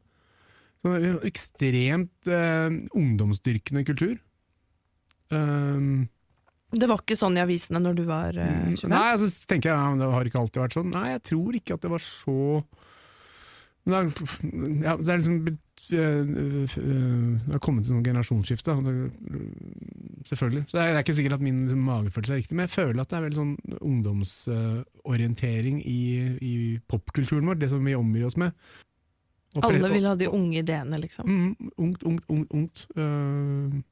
Så 0.84 0.92
er 0.92 1.06
en 1.07 1.22
ekstremt 1.30 2.30
eh, 2.30 2.74
ungdomsdyrkende 3.00 3.86
kultur. 3.88 4.18
Um, 5.31 6.10
Det 6.74 6.90
var 6.90 7.00
ikke 7.01 7.18
sånn 7.18 7.38
i 7.40 7.44
avisene 7.44 7.80
når 7.81 7.95
du 7.98 8.04
var 8.10 8.36
eh, 8.36 8.74
25? 8.74 8.92
Nei, 8.92 9.06
altså, 9.16 9.30
tenker 9.50 9.72
jeg 9.72 9.78
ja, 9.80 9.94
det 10.01 10.10
har 10.13 10.30
ikke 10.30 10.42
alltid 10.44 10.63
vært 10.66 10.78
sånn. 10.78 10.92
Nei, 10.94 11.07
jeg 11.16 11.24
tror 11.31 11.60
ikke 11.60 11.78
at 11.78 11.86
det 11.86 11.94
var 11.94 12.04
så 12.04 12.38
men 13.83 13.91
det, 13.91 14.00
er, 14.00 14.03
ja, 14.83 14.92
det 14.95 15.11
er 15.11 15.18
liksom 15.19 15.40
øh, 15.44 15.49
øh, 16.78 17.31
Det 17.45 17.52
har 17.52 17.59
kommet 17.59 17.83
til 17.83 17.92
sånn 17.92 18.06
generasjonsskifte. 18.06 18.71
Selvfølgelig. 20.30 20.63
Så 20.69 20.78
det 20.78 20.83
er, 20.83 20.87
det 20.87 20.95
er 20.95 21.04
ikke 21.04 21.18
sikkert 21.18 21.35
at 21.35 21.44
min 21.44 21.59
liksom, 21.66 21.81
magefølelse 21.90 22.33
er 22.33 22.40
riktig, 22.40 22.56
men 22.56 22.63
jeg 22.63 22.75
føler 22.78 22.99
at 23.04 23.09
det 23.11 23.18
er 23.18 23.25
veldig 23.25 23.42
sånn 23.42 23.57
ungdomsorientering 23.81 25.78
i, 25.83 25.99
i 26.40 26.80
popkulturen 26.87 27.47
vår, 27.52 27.59
det 27.59 27.69
som 27.73 27.83
vi 27.83 27.99
omgir 27.99 28.23
oss 28.30 28.40
med. 28.40 28.52
Og 29.57 29.61
Alle 29.68 29.92
vil 29.92 30.07
ha 30.07 30.16
de 30.18 30.31
unge 30.31 30.57
ideene, 30.63 30.95
liksom. 31.04 31.25
Mm, 31.28 31.54
ungt, 31.78 32.02
ungt, 32.07 32.23
ungt. 32.31 32.49
ungt. 32.56 32.87
Øh, 32.95 33.83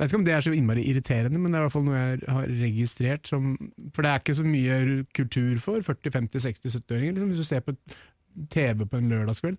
jeg 0.00 0.06
vet 0.06 0.12
ikke 0.14 0.20
om 0.22 0.24
det 0.24 0.32
er 0.32 0.40
så 0.40 0.52
innmari 0.56 0.82
irriterende, 0.88 1.38
men 1.38 1.52
det 1.52 1.58
er 1.58 1.60
i 1.60 1.64
hvert 1.66 1.74
fall 1.74 1.82
noe 1.84 1.98
jeg 1.98 2.20
har 2.32 2.46
registrert. 2.62 3.28
Som, 3.28 3.50
for 3.92 4.00
det 4.00 4.10
er 4.10 4.22
ikke 4.22 4.34
så 4.38 4.46
mye 4.48 4.76
kultur 5.12 5.58
for 5.60 5.84
40-, 5.84 6.14
50-, 6.14 6.46
60-, 6.46 6.78
70-åringer. 6.78 7.18
Liksom, 7.18 7.34
hvis 7.34 7.42
du 7.42 7.48
ser 7.50 7.60
på 7.66 7.74
TV 8.52 8.84
på 8.86 9.00
en 9.00 9.10
lørdagskveld. 9.12 9.58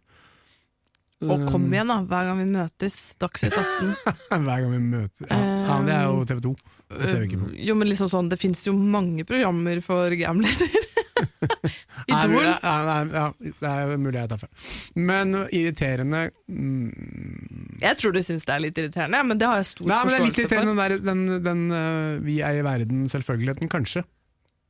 Og 1.21 1.43
kom 1.51 1.67
Um, 1.67 1.73
igjen, 1.75 1.91
da, 1.91 1.99
hver 2.09 2.25
gang 2.31 2.39
vi 2.41 2.47
møtes. 2.49 2.95
Dagsnytt 3.21 3.53
18. 3.53 3.91
Hver 4.47 4.61
gang 4.63 4.71
vi 4.73 4.79
møtes 4.81 5.27
ja, 5.29 5.37
ja, 5.37 5.75
men 5.77 5.85
Det 5.85 5.93
er 5.93 6.07
jo 6.07 6.23
TV 6.25 6.39
2. 6.47 6.53
Det 6.97 7.09
ser 7.11 7.19
vi 7.21 7.27
ikke 7.29 7.41
på. 7.43 7.49
Eh, 7.51 7.59
Jo, 7.67 7.75
men 7.77 7.89
liksom 7.91 8.09
sånn, 8.09 8.29
Det 8.31 8.39
fins 8.41 8.63
jo 8.65 8.73
mange 8.73 9.21
programmer 9.29 9.83
for 9.85 10.15
gamliser. 10.17 10.71
Nei, 12.09 12.17
Idol. 12.25 12.41
ja, 12.41 12.71
nei, 12.85 12.95
ja, 13.13 13.25
det 13.61 13.69
er 13.69 13.91
mulig 14.01 14.17
jeg 14.17 14.29
tar 14.31 14.39
feil. 14.41 14.49
Men 14.97 15.35
irriterende 15.53 16.21
mm, 16.49 17.77
Jeg 17.83 17.97
tror 18.01 18.15
du 18.15 18.19
syns 18.25 18.45
det 18.47 18.55
er 18.55 18.63
litt 18.65 18.79
irriterende, 18.81 19.21
men 19.29 19.39
det 19.39 19.47
har 19.49 19.61
jeg 19.61 19.69
stor 19.69 19.91
Nei, 19.91 19.99
men 20.01 20.11
det 20.13 20.17
er 20.17 20.25
litt 20.25 20.41
irriterende 20.41 20.73
for. 20.73 20.95
den, 21.05 21.21
der, 21.29 21.37
den, 21.37 21.45
den 21.45 21.61
uh, 21.77 22.25
vi 22.25 22.39
er 22.45 22.57
i 22.57 22.65
verden, 22.65 23.05
selvfølgeligheten. 23.11 23.69
Kanskje. 23.71 24.03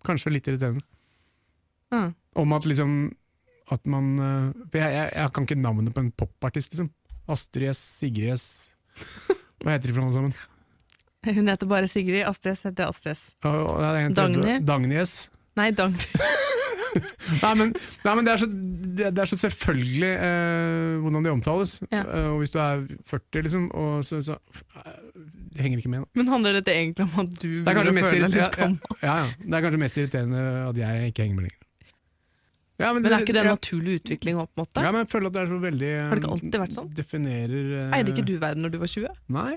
Kanskje 0.08 0.36
litt 0.36 0.51
irriterende. 0.51 0.84
Ja. 1.96 2.03
Om 2.43 2.53
at 2.60 2.67
liksom 2.67 3.00
At 3.72 3.86
man 3.88 4.13
for 4.20 4.82
jeg, 4.82 4.94
jeg, 4.98 5.12
jeg 5.16 5.34
kan 5.36 5.48
ikke 5.48 5.60
navnet 5.62 5.96
på 5.96 6.04
en 6.04 6.12
popartist, 6.20 6.74
liksom. 6.74 6.92
Astrid 7.32 7.70
S, 7.72 7.82
Sigrid 8.01 8.34
S 8.34 8.46
Hva 9.62 9.75
heter 9.75 9.92
de 9.92 9.94
for 9.96 10.04
noe 10.04 10.16
sammen? 10.16 10.34
Hun 11.22 11.51
heter 11.51 11.70
bare 11.70 11.88
Sigrid. 11.88 12.25
Astrid 12.28 12.58
S 12.58 12.66
heter 12.68 12.90
Astrid 12.90 13.16
S. 13.16 13.24
Dagny? 13.46 14.58
Dagny 14.66 14.98
S. 15.04 15.30
Nei, 15.56 15.70
Dagny. 15.78 16.10
Nei, 17.44 17.51
men, 17.56 17.72
nei, 18.04 18.13
men 18.18 18.28
det, 18.28 18.34
er 18.34 18.42
så, 18.42 18.48
det, 18.50 19.12
det 19.16 19.24
er 19.24 19.30
så 19.30 19.38
selvfølgelig 19.40 20.12
eh, 20.12 21.00
hvordan 21.04 21.25
de 21.25 21.34
omtales. 21.34 21.78
Ja. 21.92 22.04
Eh, 22.04 22.30
og 22.34 22.42
hvis 22.42 22.54
du 22.54 22.60
er 22.63 22.84
40, 23.10 23.46
liksom, 23.48 23.68
og 23.72 24.06
så, 24.06 24.22
så 24.25 24.38
det 25.51 25.66
henger 25.66 25.82
ikke 25.82 25.94
med. 25.94 26.06
Da. 26.06 26.22
Men 26.22 26.32
handler 26.34 26.60
dette 26.60 26.75
egentlig 26.75 27.08
om 27.08 27.25
at 27.25 27.36
du 27.42 27.48
vil 27.48 27.66
føle 27.66 28.28
deg 28.28 28.38
litt 28.38 28.60
gammel? 28.60 28.80
ja, 29.01 29.08
ja, 29.08 29.18
ja. 29.24 29.34
Det 29.44 29.58
er 29.58 29.68
kanskje 29.68 29.84
mest 29.86 30.00
irriterende 30.01 30.46
at 30.68 30.82
jeg 30.84 31.12
ikke 31.12 31.28
henger 31.28 31.40
med 31.40 31.48
lenger. 31.50 31.60
Ja, 32.82 32.92
Men 32.96 33.06
er 33.08 33.24
ikke 33.24 33.36
det 33.36 33.44
en 33.44 33.52
ja, 33.52 33.56
naturlig 33.58 33.98
utvikling 34.02 34.40
òg, 34.42 34.50
på 34.50 34.58
en 34.58 34.66
måte? 34.66 34.86
ja, 34.86 34.94
men 34.94 35.04
jeg 35.04 35.12
føler 35.12 35.30
at 35.30 35.36
det 35.36 35.42
er 35.42 35.50
så 35.52 35.60
veldig 35.66 35.92
Har 35.98 36.14
det 36.14 36.24
ikke 36.24 36.36
alltid 36.36 36.62
vært 36.64 36.78
sånn? 36.78 36.94
Definerer 36.98 37.74
uh... 37.74 37.98
Eide 37.98 38.14
ikke 38.14 38.28
du 38.28 38.34
verden 38.42 38.66
når 38.66 38.74
du 38.74 38.78
var 38.82 38.92
20? 38.94 39.20
Nei, 39.38 39.52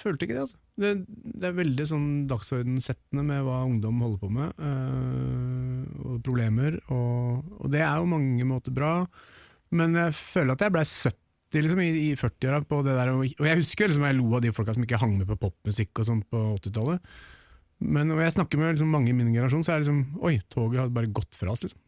følte 0.00 0.26
ikke 0.26 0.36
det. 0.36 0.44
altså. 0.46 0.60
Det, 0.74 0.92
det 1.06 1.46
er 1.46 1.54
veldig 1.54 1.84
sånn 1.86 2.06
dagsordensettende 2.30 3.22
med 3.28 3.44
hva 3.46 3.60
ungdom 3.62 4.00
holder 4.02 4.22
på 4.24 4.30
med, 4.34 4.64
uh, 4.64 6.08
og 6.08 6.16
problemer. 6.26 6.80
Og, 6.88 7.44
og 7.60 7.70
det 7.74 7.84
er 7.84 8.00
jo 8.00 8.10
mange 8.10 8.48
måter 8.48 8.74
bra, 8.74 8.96
men 9.74 9.94
jeg 9.98 10.16
føler 10.18 10.56
at 10.56 10.64
jeg 10.64 10.74
blei 10.74 10.86
70 10.88 11.62
liksom, 11.62 11.84
i, 11.84 11.92
i 12.08 12.10
40-åra 12.18 12.64
på 12.66 12.80
det 12.86 12.96
der. 12.98 13.12
Og, 13.14 13.22
og 13.38 13.48
jeg 13.50 13.60
husker 13.60 13.90
liksom, 13.90 14.08
jeg 14.08 14.18
lo 14.18 14.32
av 14.34 14.42
de 14.44 14.52
folka 14.56 14.74
som 14.74 14.86
ikke 14.86 15.00
hang 15.02 15.16
med 15.20 15.30
på 15.30 15.38
popmusikk 15.46 16.02
og 16.02 16.10
sånt 16.10 16.28
på 16.32 16.42
80-tallet. 16.56 17.14
Men 17.84 18.08
når 18.10 18.24
jeg 18.24 18.36
snakker 18.38 18.60
med 18.60 18.74
liksom, 18.74 18.92
mange 18.94 19.12
i 19.12 19.16
min 19.16 19.32
generasjon, 19.34 19.64
så 19.66 19.74
er 19.74 19.80
det 19.80 19.88
liksom 19.88 20.24
Oi, 20.24 20.38
toget 20.52 20.80
har 20.80 20.94
bare 20.94 21.10
gått 21.14 21.36
fra 21.38 21.52
oss, 21.54 21.66
liksom. 21.66 21.80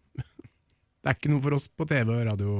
Det 1.06 1.12
er 1.12 1.18
ikke 1.20 1.30
noe 1.30 1.42
for 1.44 1.54
oss 1.54 1.68
på 1.70 1.86
TV 1.86 2.08
og 2.10 2.24
radio. 2.26 2.52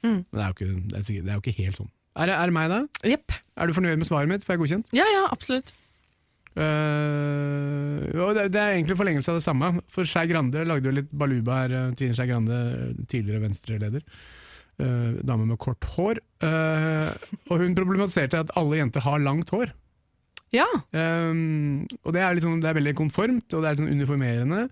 Mm. 0.00 0.22
Men 0.24 0.36
det 0.38 0.44
er, 0.46 0.54
ikke, 0.54 0.68
det, 0.72 0.96
er 0.96 1.02
sikkert, 1.04 1.26
det 1.26 1.32
er 1.32 1.36
jo 1.36 1.42
ikke 1.44 1.58
helt 1.58 1.80
sånn. 1.82 1.90
Er 2.20 2.32
er 2.32 2.48
det 2.48 2.54
meg, 2.56 2.70
da? 2.72 2.78
Yep. 3.04 3.34
Er 3.60 3.68
du 3.68 3.76
fornøyd 3.76 4.00
med 4.00 4.08
svaret 4.08 4.30
mitt? 4.30 4.46
Får 4.46 4.56
jeg 4.56 4.62
godkjent? 4.62 4.94
Ja, 4.96 5.04
ja, 5.12 5.26
absolutt. 5.28 5.74
Uh, 6.56 8.32
det, 8.34 8.46
det 8.56 8.62
er 8.62 8.72
egentlig 8.78 8.96
forlengelse 8.96 9.30
av 9.30 9.36
det 9.38 9.44
samme. 9.44 9.70
For 9.92 10.08
Skei 10.08 10.24
Grande 10.30 10.64
lagde 10.64 10.88
jo 10.88 10.96
litt 10.96 11.12
baluba 11.12 11.60
her. 11.62 11.76
eh, 11.76 11.90
Trine 12.00 12.16
Skei 12.16 12.30
Grande, 12.32 12.60
tidligere 13.12 13.44
Venstre-leder. 13.44 14.06
Uh, 14.80 15.20
dame 15.20 15.44
med 15.44 15.60
kort 15.60 15.84
hår. 15.98 16.22
Uh, 16.40 17.12
og 17.52 17.60
hun 17.60 17.76
problematiserte 17.76 18.40
at 18.40 18.54
alle 18.56 18.80
jenter 18.80 19.04
har 19.04 19.20
langt 19.20 19.52
hår. 19.52 19.76
Ja. 20.56 20.66
Um, 20.96 21.84
og 22.02 22.16
det 22.16 22.24
er, 22.24 22.32
liksom, 22.34 22.56
det 22.64 22.72
er 22.72 22.80
veldig 22.80 22.96
konformt, 22.98 23.52
og 23.52 23.60
det 23.60 23.68
er 23.68 23.76
liksom 23.76 23.92
uniformerende. 23.92 24.64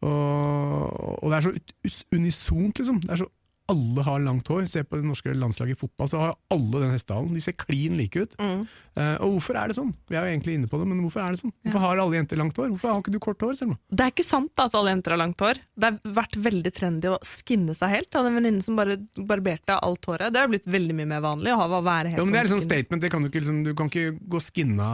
Og, 0.00 1.24
og 1.24 1.30
det 1.30 1.36
er 1.36 1.40
så 1.40 2.04
unisont, 2.14 2.78
liksom. 2.78 3.00
Det 3.00 3.10
er 3.10 3.16
så 3.16 3.26
alle 3.68 4.02
har 4.06 4.20
langt 4.24 4.48
hår. 4.48 4.66
Se 4.70 4.82
på 4.84 4.96
det 4.96 5.04
norske 5.04 5.32
landslaget 5.36 5.76
i 5.76 5.80
fotball, 5.80 6.08
så 6.08 6.20
har 6.22 6.34
alle 6.54 6.80
den 6.82 6.94
hestehalen. 6.94 7.34
De 7.36 7.40
ser 7.44 7.52
klin 7.60 7.96
like 7.98 8.16
ut. 8.16 8.36
Mm. 8.40 8.62
Uh, 8.98 9.16
og 9.22 9.36
hvorfor 9.36 9.58
er 9.60 9.68
det 9.70 9.76
sånn? 9.76 9.92
Vi 10.10 10.16
er 10.16 10.24
jo 10.26 10.32
egentlig 10.32 10.54
inne 10.58 10.66
på 10.70 10.78
det, 10.80 10.86
men 10.90 11.02
hvorfor 11.04 11.22
er 11.22 11.34
det 11.36 11.40
sånn? 11.42 11.52
Hvorfor 11.66 11.84
har 11.84 12.00
alle 12.02 12.16
jenter 12.18 12.40
langt 12.40 12.56
hår? 12.58 12.70
Hvorfor 12.72 12.90
har 12.90 13.02
ikke 13.02 13.12
du 13.14 13.18
kort 13.22 13.44
hår, 13.44 13.54
Selma? 13.60 13.76
Det 13.92 14.06
er 14.06 14.10
ikke 14.14 14.26
sant 14.26 14.62
at 14.64 14.74
alle 14.74 14.94
jenter 14.94 15.14
har 15.14 15.20
langt 15.20 15.44
hår. 15.44 15.60
Det 15.78 15.90
har 15.90 16.14
vært 16.18 16.38
veldig 16.48 16.72
trendy 16.74 17.12
å 17.12 17.18
skinne 17.28 17.76
seg 17.78 17.92
helt. 17.94 18.08
Jeg 18.10 18.18
hadde 18.18 18.32
en 18.32 18.38
venninne 18.40 18.64
som 18.64 18.78
bare 18.80 18.96
barberte 19.14 19.76
alt 19.78 20.08
håret. 20.10 20.32
Det 20.34 20.42
har 20.42 20.50
blitt 20.50 20.66
veldig 20.66 20.96
mye 20.98 21.10
mer 21.12 21.20
vanlig 21.28 21.52
å 21.54 21.60
ha, 21.60 21.68
være 21.78 22.14
helt 22.14 22.18
Ja, 22.18 22.24
men 22.24 22.34
det 22.34 22.40
er 22.40 22.48
liksom 22.48 22.62
skinny. 22.64 22.72
statement, 22.72 23.02
det 23.04 23.10
kan 23.12 23.22
du, 23.22 23.28
ikke, 23.30 23.42
liksom, 23.44 23.60
du 23.68 23.74
kan 23.78 23.92
ikke 23.92 24.16
gå 24.34 24.40
skinna 24.48 24.88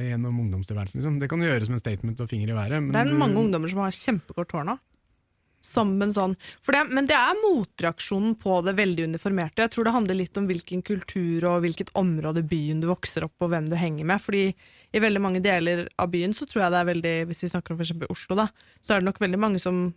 gjennom 0.00 0.38
ungdomstilværelsen. 0.46 1.02
Liksom. 1.02 1.18
Det 1.20 1.28
kan 1.28 1.42
du 1.42 1.46
gjøre 1.50 1.66
som 1.66 1.76
en 1.76 1.82
statement 1.82 2.20
og 2.24 2.30
finger 2.30 2.54
i 2.54 2.56
været. 2.56 2.78
men 2.80 2.92
Det 2.92 3.00
er 3.02 3.10
du- 3.10 3.18
mange 3.18 3.36
ungdommer 3.42 3.68
som 3.68 3.82
har 3.84 3.90
kjempekort 3.90 4.52
hår 4.56 4.64
nå. 4.70 4.78
Som 5.60 5.92
en 6.00 6.12
sånn. 6.14 6.34
Det, 6.64 6.82
men 6.88 7.06
det 7.08 7.16
er 7.18 7.36
motreaksjonen 7.36 8.34
på 8.40 8.60
det 8.64 8.72
veldig 8.78 9.10
uniformerte. 9.12 9.66
Jeg 9.66 9.74
tror 9.74 9.86
det 9.86 9.94
handler 9.94 10.16
litt 10.16 10.38
om 10.40 10.46
hvilken 10.48 10.80
kultur 10.86 11.44
og 11.50 11.66
hvilket 11.66 11.92
område 12.00 12.42
byen 12.48 12.80
du 12.80 12.88
vokser 12.88 13.26
opp 13.26 13.44
og 13.44 13.52
hvem 13.52 13.68
du 13.68 13.76
henger 13.76 14.08
med. 14.08 14.22
Fordi 14.24 14.46
i 14.50 15.02
veldig 15.04 15.22
mange 15.22 15.42
deler 15.44 15.84
av 16.00 16.08
byen 16.14 16.32
så 16.36 16.48
tror 16.48 16.64
jeg 16.64 16.74
det 16.74 16.80
er 16.80 16.92
veldig, 16.94 17.16
hvis 17.30 17.44
vi 17.44 17.52
snakker 17.52 17.76
om 17.76 17.84
eksempel 17.84 18.14
Oslo, 18.14 18.38
da, 18.40 18.48
så 18.80 18.94
er 18.94 19.02
det 19.02 19.10
nok 19.10 19.20
veldig 19.20 19.42
mange 19.42 19.60
som 19.62 19.90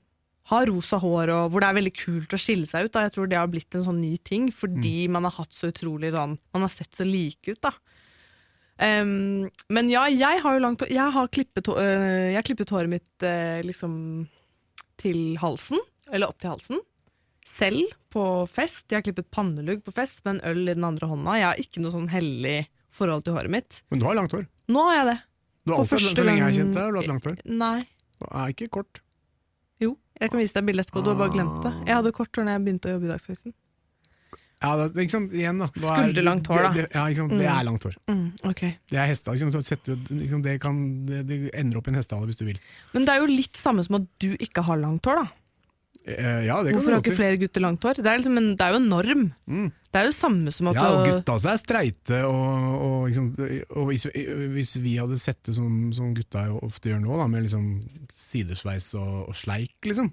har 0.51 0.67
rosa 0.67 1.00
hår, 1.00 1.32
og 1.32 1.51
hvor 1.51 1.63
det 1.63 1.70
er 1.70 1.77
veldig 1.77 1.96
kult 1.96 2.36
å 2.36 2.41
skille 2.41 2.67
seg 2.67 2.88
ut. 2.88 2.93
Da. 2.93 3.05
Jeg 3.05 3.15
tror 3.15 3.29
det 3.32 3.39
har 3.39 3.50
blitt 3.51 3.77
en 3.77 3.86
sånn 3.86 4.01
ny 4.03 4.17
ting, 4.27 4.50
fordi 4.51 5.08
man 5.12 5.24
har 5.29 5.38
hatt 5.38 5.55
så 5.55 5.72
utrolig 5.72 6.12
sånn 6.12 6.36
Man 6.51 6.65
har 6.65 6.74
sett 6.74 6.91
så 6.98 7.08
like 7.08 7.55
ut, 7.55 7.62
da. 7.63 7.72
Um, 8.84 9.48
men 9.72 9.91
ja, 9.91 10.08
jeg 10.12 10.41
har 10.43 10.55
jo 10.55 10.63
langt. 10.63 10.84
Jeg 10.89 11.15
har 11.15 11.29
klippet, 11.32 11.70
øh, 11.70 12.34
jeg 12.34 12.39
har 12.39 12.48
klippet 12.48 12.74
håret 12.74 12.91
mitt 12.91 13.25
eh, 13.27 13.62
liksom 13.63 13.93
til 15.03 15.38
halsen, 15.41 15.81
eller 16.12 16.31
opp 16.31 16.39
til 16.41 16.53
halsen. 16.53 16.81
Selv 17.48 17.91
på 18.13 18.24
fest. 18.48 18.88
Jeg 18.89 19.01
har 19.01 19.05
klippet 19.05 19.29
pannelugg 19.33 19.83
på 19.83 19.91
fest 19.95 20.24
med 20.24 20.38
en 20.38 20.43
øl 20.53 20.63
i 20.69 20.75
den 20.77 20.88
andre 20.88 21.10
hånda. 21.12 21.36
Jeg 21.39 21.48
har 21.50 21.62
ikke 21.62 21.83
noe 21.83 21.93
sånn 21.93 22.10
hellig 22.13 22.62
forhold 22.93 23.25
til 23.25 23.36
håret 23.36 23.51
mitt. 23.51 23.81
Men 23.91 24.01
du 24.01 24.07
har 24.07 24.17
langt 24.17 24.36
hår. 24.36 24.45
Nå 24.72 24.86
har 24.88 25.00
jeg 25.00 25.07
det. 25.12 25.17
Du 25.63 25.74
har 25.74 25.88
For 25.88 25.98
alltid, 26.00 26.17
så 26.17 26.27
lenge 26.27 26.39
jeg 26.39 26.48
har 26.48 26.55
kjent 26.60 26.75
deg, 26.75 26.83
har 26.83 26.93
du 26.93 27.00
hatt 27.01 27.12
langt 27.12 27.27
hår. 27.27 27.41
Nei. 27.63 27.79
Det 28.24 28.29
er 28.43 28.53
ikke 28.55 28.69
kort. 28.77 29.01
Jo, 29.83 29.93
jeg 30.19 30.31
kan 30.31 30.39
vise 30.39 30.55
deg 30.57 30.67
bildet 30.69 30.86
etterpå. 30.88 31.03
Du 31.03 31.12
har 31.12 31.19
bare 31.19 31.36
glemt 31.36 31.60
det. 31.65 31.74
Jeg 31.88 31.98
hadde 32.00 32.15
kort 32.15 32.39
hår 32.39 32.48
da 32.48 32.55
jeg 32.55 32.63
begynte 32.67 32.89
å 32.89 32.95
jobbe 32.95 33.10
i 33.10 33.12
Dagsavisen. 33.12 33.55
Ja, 34.63 34.72
det, 34.79 35.03
ikke 35.03 35.12
sant, 35.17 35.34
igjen 35.36 35.60
da. 35.60 35.67
Nå 35.75 35.84
er- 35.91 36.00
Skulderlangt 36.00 36.48
hår, 36.48 36.62
da. 36.63 36.72
Det, 36.74 36.86
det, 36.88 36.96
ja, 36.96 37.05
ikke 37.12 37.20
sant, 37.20 37.36
det 37.38 37.51
er 37.51 37.63
langt 37.67 37.84
hår. 37.89 37.96
Mm, 38.08 38.25
ok. 38.53 38.62
Det 38.93 38.98
er 39.03 39.08
hester 39.12 39.36
Liksom, 39.36 39.51
så 39.51 39.63
setter 39.67 39.96
du- 40.00 40.15
liksom, 40.22 40.41
det, 40.46 40.58
kan, 40.63 40.82
det, 41.05 41.22
det 41.27 41.39
ender 41.53 41.77
opp 41.82 41.88
i 41.88 41.91
en 41.91 42.00
hestehale 42.00 42.29
hvis 42.32 42.39
du 42.39 42.46
vil. 42.48 42.60
Men 42.93 43.05
det 43.05 43.13
er 43.17 43.24
jo 43.25 43.32
litt 43.34 43.60
samme 43.60 43.84
som 43.84 44.00
at 44.00 44.08
du 44.24 44.29
ikke 44.39 44.63
har 44.63 44.79
langt 44.79 45.03
hår, 45.05 45.20
da. 45.25 45.27
Eh, 46.05 46.41
ja, 46.48 46.58
det 46.63 46.74
kan 46.74 46.82
Hvorfor 46.82 46.91
har 46.98 47.00
ikke 47.03 47.15
flere 47.15 47.38
gutter 47.39 47.62
langt 47.63 47.84
hår? 47.88 47.96
Det 48.03 48.10
er, 48.12 48.17
liksom 48.20 48.36
en, 48.39 48.50
det 48.60 48.65
er 48.65 48.74
jo 48.74 48.79
en 48.82 48.89
norm. 48.91 49.22
Mm. 49.48 49.67
Det 49.93 50.00
er 50.00 50.03
jo 50.03 50.10
det 50.12 50.17
samme 50.17 50.51
som 50.51 50.67
at 50.72 50.75
Ja, 50.75 50.88
og 50.89 51.05
du 51.05 51.12
gutta 51.13 51.36
også 51.38 51.51
er 51.53 51.60
streite, 51.62 52.17
og, 52.27 52.82
og, 52.88 52.98
liksom, 53.08 53.29
og 53.77 53.86
hvis, 53.88 54.03
hvis 54.55 54.74
vi 54.84 54.96
hadde 55.00 55.20
sett 55.22 55.39
det 55.48 55.55
som, 55.55 55.93
som 55.96 56.10
gutta 56.17 56.48
jo 56.50 56.58
ofte 56.67 56.91
gjør 56.91 57.00
nå, 57.05 57.15
da, 57.22 57.27
med 57.32 57.46
liksom 57.46 57.70
sidesveis 58.12 58.89
og, 59.00 59.29
og 59.29 59.36
sleik, 59.38 59.75
liksom. 59.88 60.12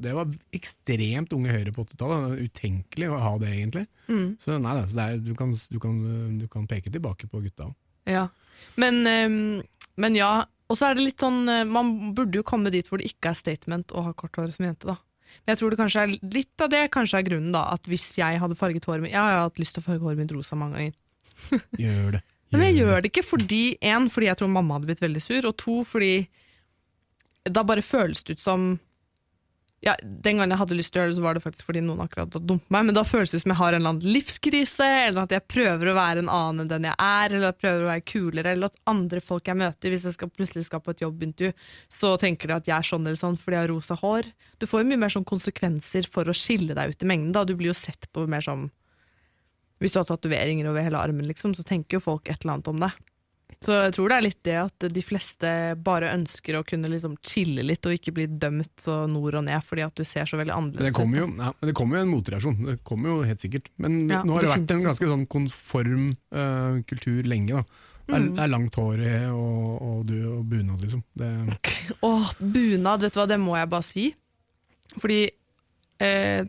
Det 0.00 0.14
var 0.16 0.30
ekstremt 0.56 1.32
unge 1.36 1.52
høyre 1.52 1.74
på 1.74 1.84
80-tallet. 1.84 2.40
Utenkelig 2.48 3.10
å 3.10 3.20
ha 3.20 3.32
det, 3.42 3.52
egentlig. 3.56 3.84
mm. 4.08 4.26
Så 4.44 4.56
nei, 4.56 4.74
da, 4.78 4.86
så 4.88 5.04
er, 5.04 5.20
du, 5.20 5.34
kan, 5.38 5.52
du, 5.52 5.78
kan, 5.82 6.00
du 6.40 6.46
kan 6.52 6.66
peke 6.70 6.92
tilbake 6.92 7.28
på 7.30 7.42
gutta 7.44 7.68
òg. 7.68 7.76
Ja. 8.10 8.26
Men, 8.80 9.02
ehm, 9.06 9.62
men 10.00 10.18
ja. 10.18 10.32
Og 10.70 10.78
så 10.78 10.88
er 10.88 10.96
det 10.96 11.04
litt 11.04 11.20
sånn 11.20 11.42
eh, 11.50 11.66
Man 11.68 12.14
burde 12.16 12.38
jo 12.38 12.44
komme 12.46 12.70
dit 12.72 12.86
hvor 12.88 13.02
det 13.02 13.10
ikke 13.10 13.32
er 13.32 13.36
statement 13.36 13.92
å 13.92 14.06
ha 14.06 14.14
kort 14.16 14.38
hår 14.38 14.54
som 14.54 14.64
jente, 14.66 14.88
da. 14.88 14.96
Men 15.42 15.54
jeg 15.54 15.60
tror 15.60 15.72
det 15.72 15.80
kanskje 15.80 16.02
er 16.04 16.12
litt 16.20 16.64
av 16.64 16.70
det 16.72 16.82
kanskje 16.94 17.20
er 17.20 17.26
grunnen, 17.28 17.54
da. 17.54 17.66
At 17.76 17.88
hvis 17.90 18.12
jeg 18.18 18.40
hadde 18.42 18.58
farget 18.58 18.88
håret 18.88 19.04
mitt 19.04 19.14
Jeg 19.14 19.20
har 19.20 19.44
hatt 19.44 19.60
lyst 19.60 19.76
til 19.76 19.84
å 19.84 19.88
farge 19.90 20.04
håret 20.06 20.22
mitt 20.22 20.34
rosa 20.34 20.58
mange 20.58 20.78
ganger. 20.78 21.00
Gjør 21.84 22.14
det. 22.16 22.22
Men 22.52 22.66
jeg 22.66 22.82
gjør 22.82 22.98
det 23.00 23.08
ikke 23.08 23.24
fordi 23.24 23.62
En, 23.80 24.10
fordi 24.12 24.28
jeg 24.28 24.38
tror 24.38 24.50
mamma 24.52 24.76
hadde 24.76 24.90
blitt 24.90 25.00
veldig 25.00 25.22
sur, 25.24 25.46
og 25.48 25.54
to, 25.56 25.76
fordi 25.88 26.14
da 27.48 27.64
bare 27.66 27.82
føles 27.82 28.20
det 28.22 28.36
ut 28.36 28.42
som 28.42 28.66
ja, 29.82 29.96
Den 30.02 30.38
gangen 30.38 30.52
jeg 30.54 30.60
hadde 30.60 30.76
lyst 30.78 30.92
til 30.94 31.00
å 31.00 31.02
gjøre 31.02 31.10
det, 31.10 31.16
så 31.18 31.24
var 31.24 31.34
det 31.34 31.42
faktisk 31.42 31.66
fordi 31.66 31.80
noen 31.82 32.02
akkurat 32.04 32.28
hadde 32.30 32.46
dumpet 32.46 32.70
meg, 32.70 32.84
men 32.86 32.94
da 32.94 33.02
føles 33.06 33.32
det 33.34 33.40
som 33.42 33.50
jeg 33.50 33.58
har 33.58 33.74
en 33.74 33.80
eller 33.80 33.94
annen 33.96 34.14
livskrise, 34.14 34.86
eller 35.08 35.24
at 35.24 35.34
jeg 35.34 35.44
prøver 35.50 35.90
å 35.90 35.96
være 35.96 36.22
en 36.22 36.30
annen 36.30 36.62
enn 36.62 36.70
den 36.70 36.86
jeg 36.86 36.94
er, 36.94 37.34
eller 37.34 37.48
at 37.48 37.56
jeg 37.56 37.62
prøver 37.64 37.82
å 37.82 37.90
være 37.90 38.04
kulere, 38.12 38.52
eller 38.54 38.70
at 38.70 38.78
andre 38.92 39.22
folk 39.26 39.50
jeg 39.50 39.58
møter, 39.58 39.90
hvis 39.90 40.06
jeg 40.06 40.16
skal, 40.16 40.30
plutselig 40.30 40.68
skal 40.68 40.84
på 40.84 40.94
et 40.94 41.02
jobbintervju, 41.02 41.66
så 41.98 42.14
tenker 42.22 42.52
de 42.52 42.58
at 42.60 42.70
jeg 42.70 42.76
er 42.76 42.90
sånn 42.92 43.08
eller 43.08 43.18
sånn 43.18 43.40
fordi 43.42 43.58
jeg 43.58 43.66
har 43.66 43.72
rosa 43.74 43.98
hår. 43.98 44.30
Du 44.62 44.68
får 44.70 44.84
jo 44.84 44.90
mye 44.92 45.02
mer 45.02 45.14
sånn 45.16 45.26
konsekvenser 45.26 46.06
for 46.14 46.30
å 46.30 46.36
skille 46.36 46.78
deg 46.78 46.94
ut 46.94 47.02
i 47.02 47.10
mengden, 47.10 47.34
da. 47.34 47.42
Du 47.42 47.56
blir 47.58 47.72
jo 47.72 47.78
sett 47.78 48.06
på 48.14 48.28
mer 48.30 48.44
som 48.46 48.70
Hvis 49.82 49.96
du 49.96 49.98
har 49.98 50.06
tatoveringer 50.06 50.68
over 50.70 50.84
hele 50.86 51.00
armen, 51.00 51.26
liksom, 51.26 51.56
så 51.58 51.64
tenker 51.66 51.96
jo 51.96 52.04
folk 52.04 52.28
et 52.30 52.44
eller 52.44 52.54
annet 52.54 52.68
om 52.70 52.78
det. 52.84 52.92
Så 53.62 53.76
jeg 53.78 53.92
tror 53.94 54.10
det 54.10 54.16
er 54.18 54.24
litt 54.26 54.40
det 54.42 54.56
at 54.58 54.86
de 54.90 55.02
fleste 55.06 55.50
bare 55.86 56.08
ønsker 56.16 56.56
å 56.58 56.64
kunne 56.66 56.88
liksom 56.90 57.12
chille 57.22 57.62
litt 57.62 57.86
og 57.86 57.94
ikke 57.94 58.14
bli 58.16 58.26
dømt 58.26 58.72
så 58.82 59.04
nord 59.06 59.36
og 59.38 59.44
ned 59.46 59.62
fordi 59.62 59.84
at 59.86 59.94
du 59.94 60.02
ser 60.08 60.26
så 60.26 60.40
veldig 60.40 60.54
annerledes 60.56 60.90
det 60.90 60.96
kommer 60.96 61.20
jo, 61.22 61.28
ut. 61.30 61.38
ja, 61.44 61.52
det 61.70 61.74
kommer 61.78 62.00
jo 62.00 62.02
en 62.08 62.10
motreaksjon, 62.16 62.58
det 62.66 62.74
kommer 62.88 63.12
jo 63.12 63.20
helt 63.28 63.44
sikkert. 63.44 63.70
Men 63.78 64.00
Ja, 64.10 64.24
nå 64.26 64.34
har 64.34 64.42
det 64.42 64.48
det 64.50 64.56
vært 64.56 64.74
en 64.76 64.84
ganske 64.88 65.10
sånn 65.12 65.26
konform 65.30 66.08
uh, 66.34 66.82
kultur 66.90 67.22
lenge. 67.30 67.62
da. 67.62 67.88
Det 68.02 68.16
er, 68.16 68.24
Mm. 68.26 68.34
det 68.34 68.42
er 68.42 68.50
langt 68.50 68.74
hår 68.74 69.02
og, 69.30 69.82
og, 69.82 69.98
du, 70.10 70.16
og 70.32 70.40
bunad, 70.50 70.80
liksom. 70.82 71.04
Åh, 72.02 72.32
bunad, 72.42 73.00
vet 73.06 73.14
du 73.14 73.20
hva, 73.20 73.28
det 73.30 73.38
må 73.40 73.54
jeg 73.56 73.70
bare 73.70 73.86
si. 73.86 74.08
Fordi 74.98 75.20
eh, 76.02 76.42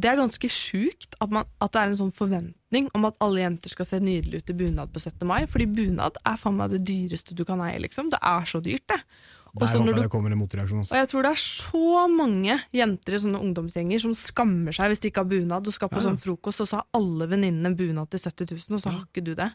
det 0.00 0.08
er 0.08 0.16
ganske 0.16 0.48
sjukt 0.48 1.16
at, 1.20 1.28
man, 1.32 1.44
at 1.60 1.74
det 1.74 1.80
er 1.82 1.90
en 1.90 1.98
sånn 1.98 2.14
forventning 2.16 2.88
om 2.96 3.04
at 3.08 3.18
alle 3.20 3.42
jenter 3.42 3.74
skal 3.74 3.88
se 3.88 4.00
nydelige 4.00 4.40
ut 4.40 4.52
i 4.54 4.56
bunad 4.62 4.92
på 4.94 5.02
17. 5.02 5.26
mai. 5.28 5.42
Fordi 5.50 5.66
bunad 5.68 6.16
er 6.24 6.38
faen 6.40 6.56
meg 6.56 6.72
det 6.72 6.80
dyreste 6.88 7.36
du 7.36 7.44
kan 7.48 7.60
eie, 7.64 7.76
liksom. 7.82 8.08
Det 8.12 8.20
er 8.22 8.48
så 8.48 8.62
dyrt, 8.64 8.86
det. 8.88 9.02
Og 10.94 10.96
jeg 10.96 11.10
tror 11.10 11.26
det 11.26 11.32
er 11.34 11.42
så 11.42 12.04
mange 12.08 12.54
jenter 12.72 13.16
i 13.18 13.20
sånne 13.20 13.42
ungdomsgjenger 13.44 14.00
som 14.00 14.14
skammer 14.16 14.72
seg 14.72 14.88
hvis 14.88 15.02
de 15.02 15.10
ikke 15.12 15.26
har 15.26 15.28
bunad, 15.28 15.68
og 15.68 15.76
skal 15.76 15.90
på 15.92 16.00
Ja, 16.00 16.06
ja. 16.06 16.06
sånn 16.08 16.22
frokost, 16.22 16.62
og 16.64 16.70
så 16.70 16.80
har 16.80 16.88
alle 16.96 17.28
venninnene 17.28 17.74
bunad 17.76 18.08
til 18.14 18.24
70 18.24 18.48
000, 18.48 18.78
og 18.78 18.80
så 18.80 18.94
har 18.94 19.04
ikke 19.04 19.26
du 19.26 19.34
det. 19.36 19.50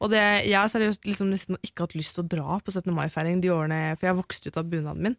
Og 0.00 0.10
det, 0.10 0.22
jeg 0.48 0.56
har 0.56 0.72
seriøst 0.72 1.04
liksom 1.06 1.28
nesten 1.28 1.60
ikke 1.60 1.84
hatt 1.84 1.94
lyst 1.96 2.16
til 2.16 2.24
å 2.24 2.30
dra 2.32 2.56
på 2.64 2.72
17. 2.72 2.88
mai-feiring 2.96 3.44
de 3.44 3.52
årene, 3.52 3.82
for 4.00 4.08
jeg 4.08 4.18
vokste 4.18 4.48
ut 4.48 4.58
av 4.60 4.72
bunaden 4.72 5.10
min. 5.10 5.18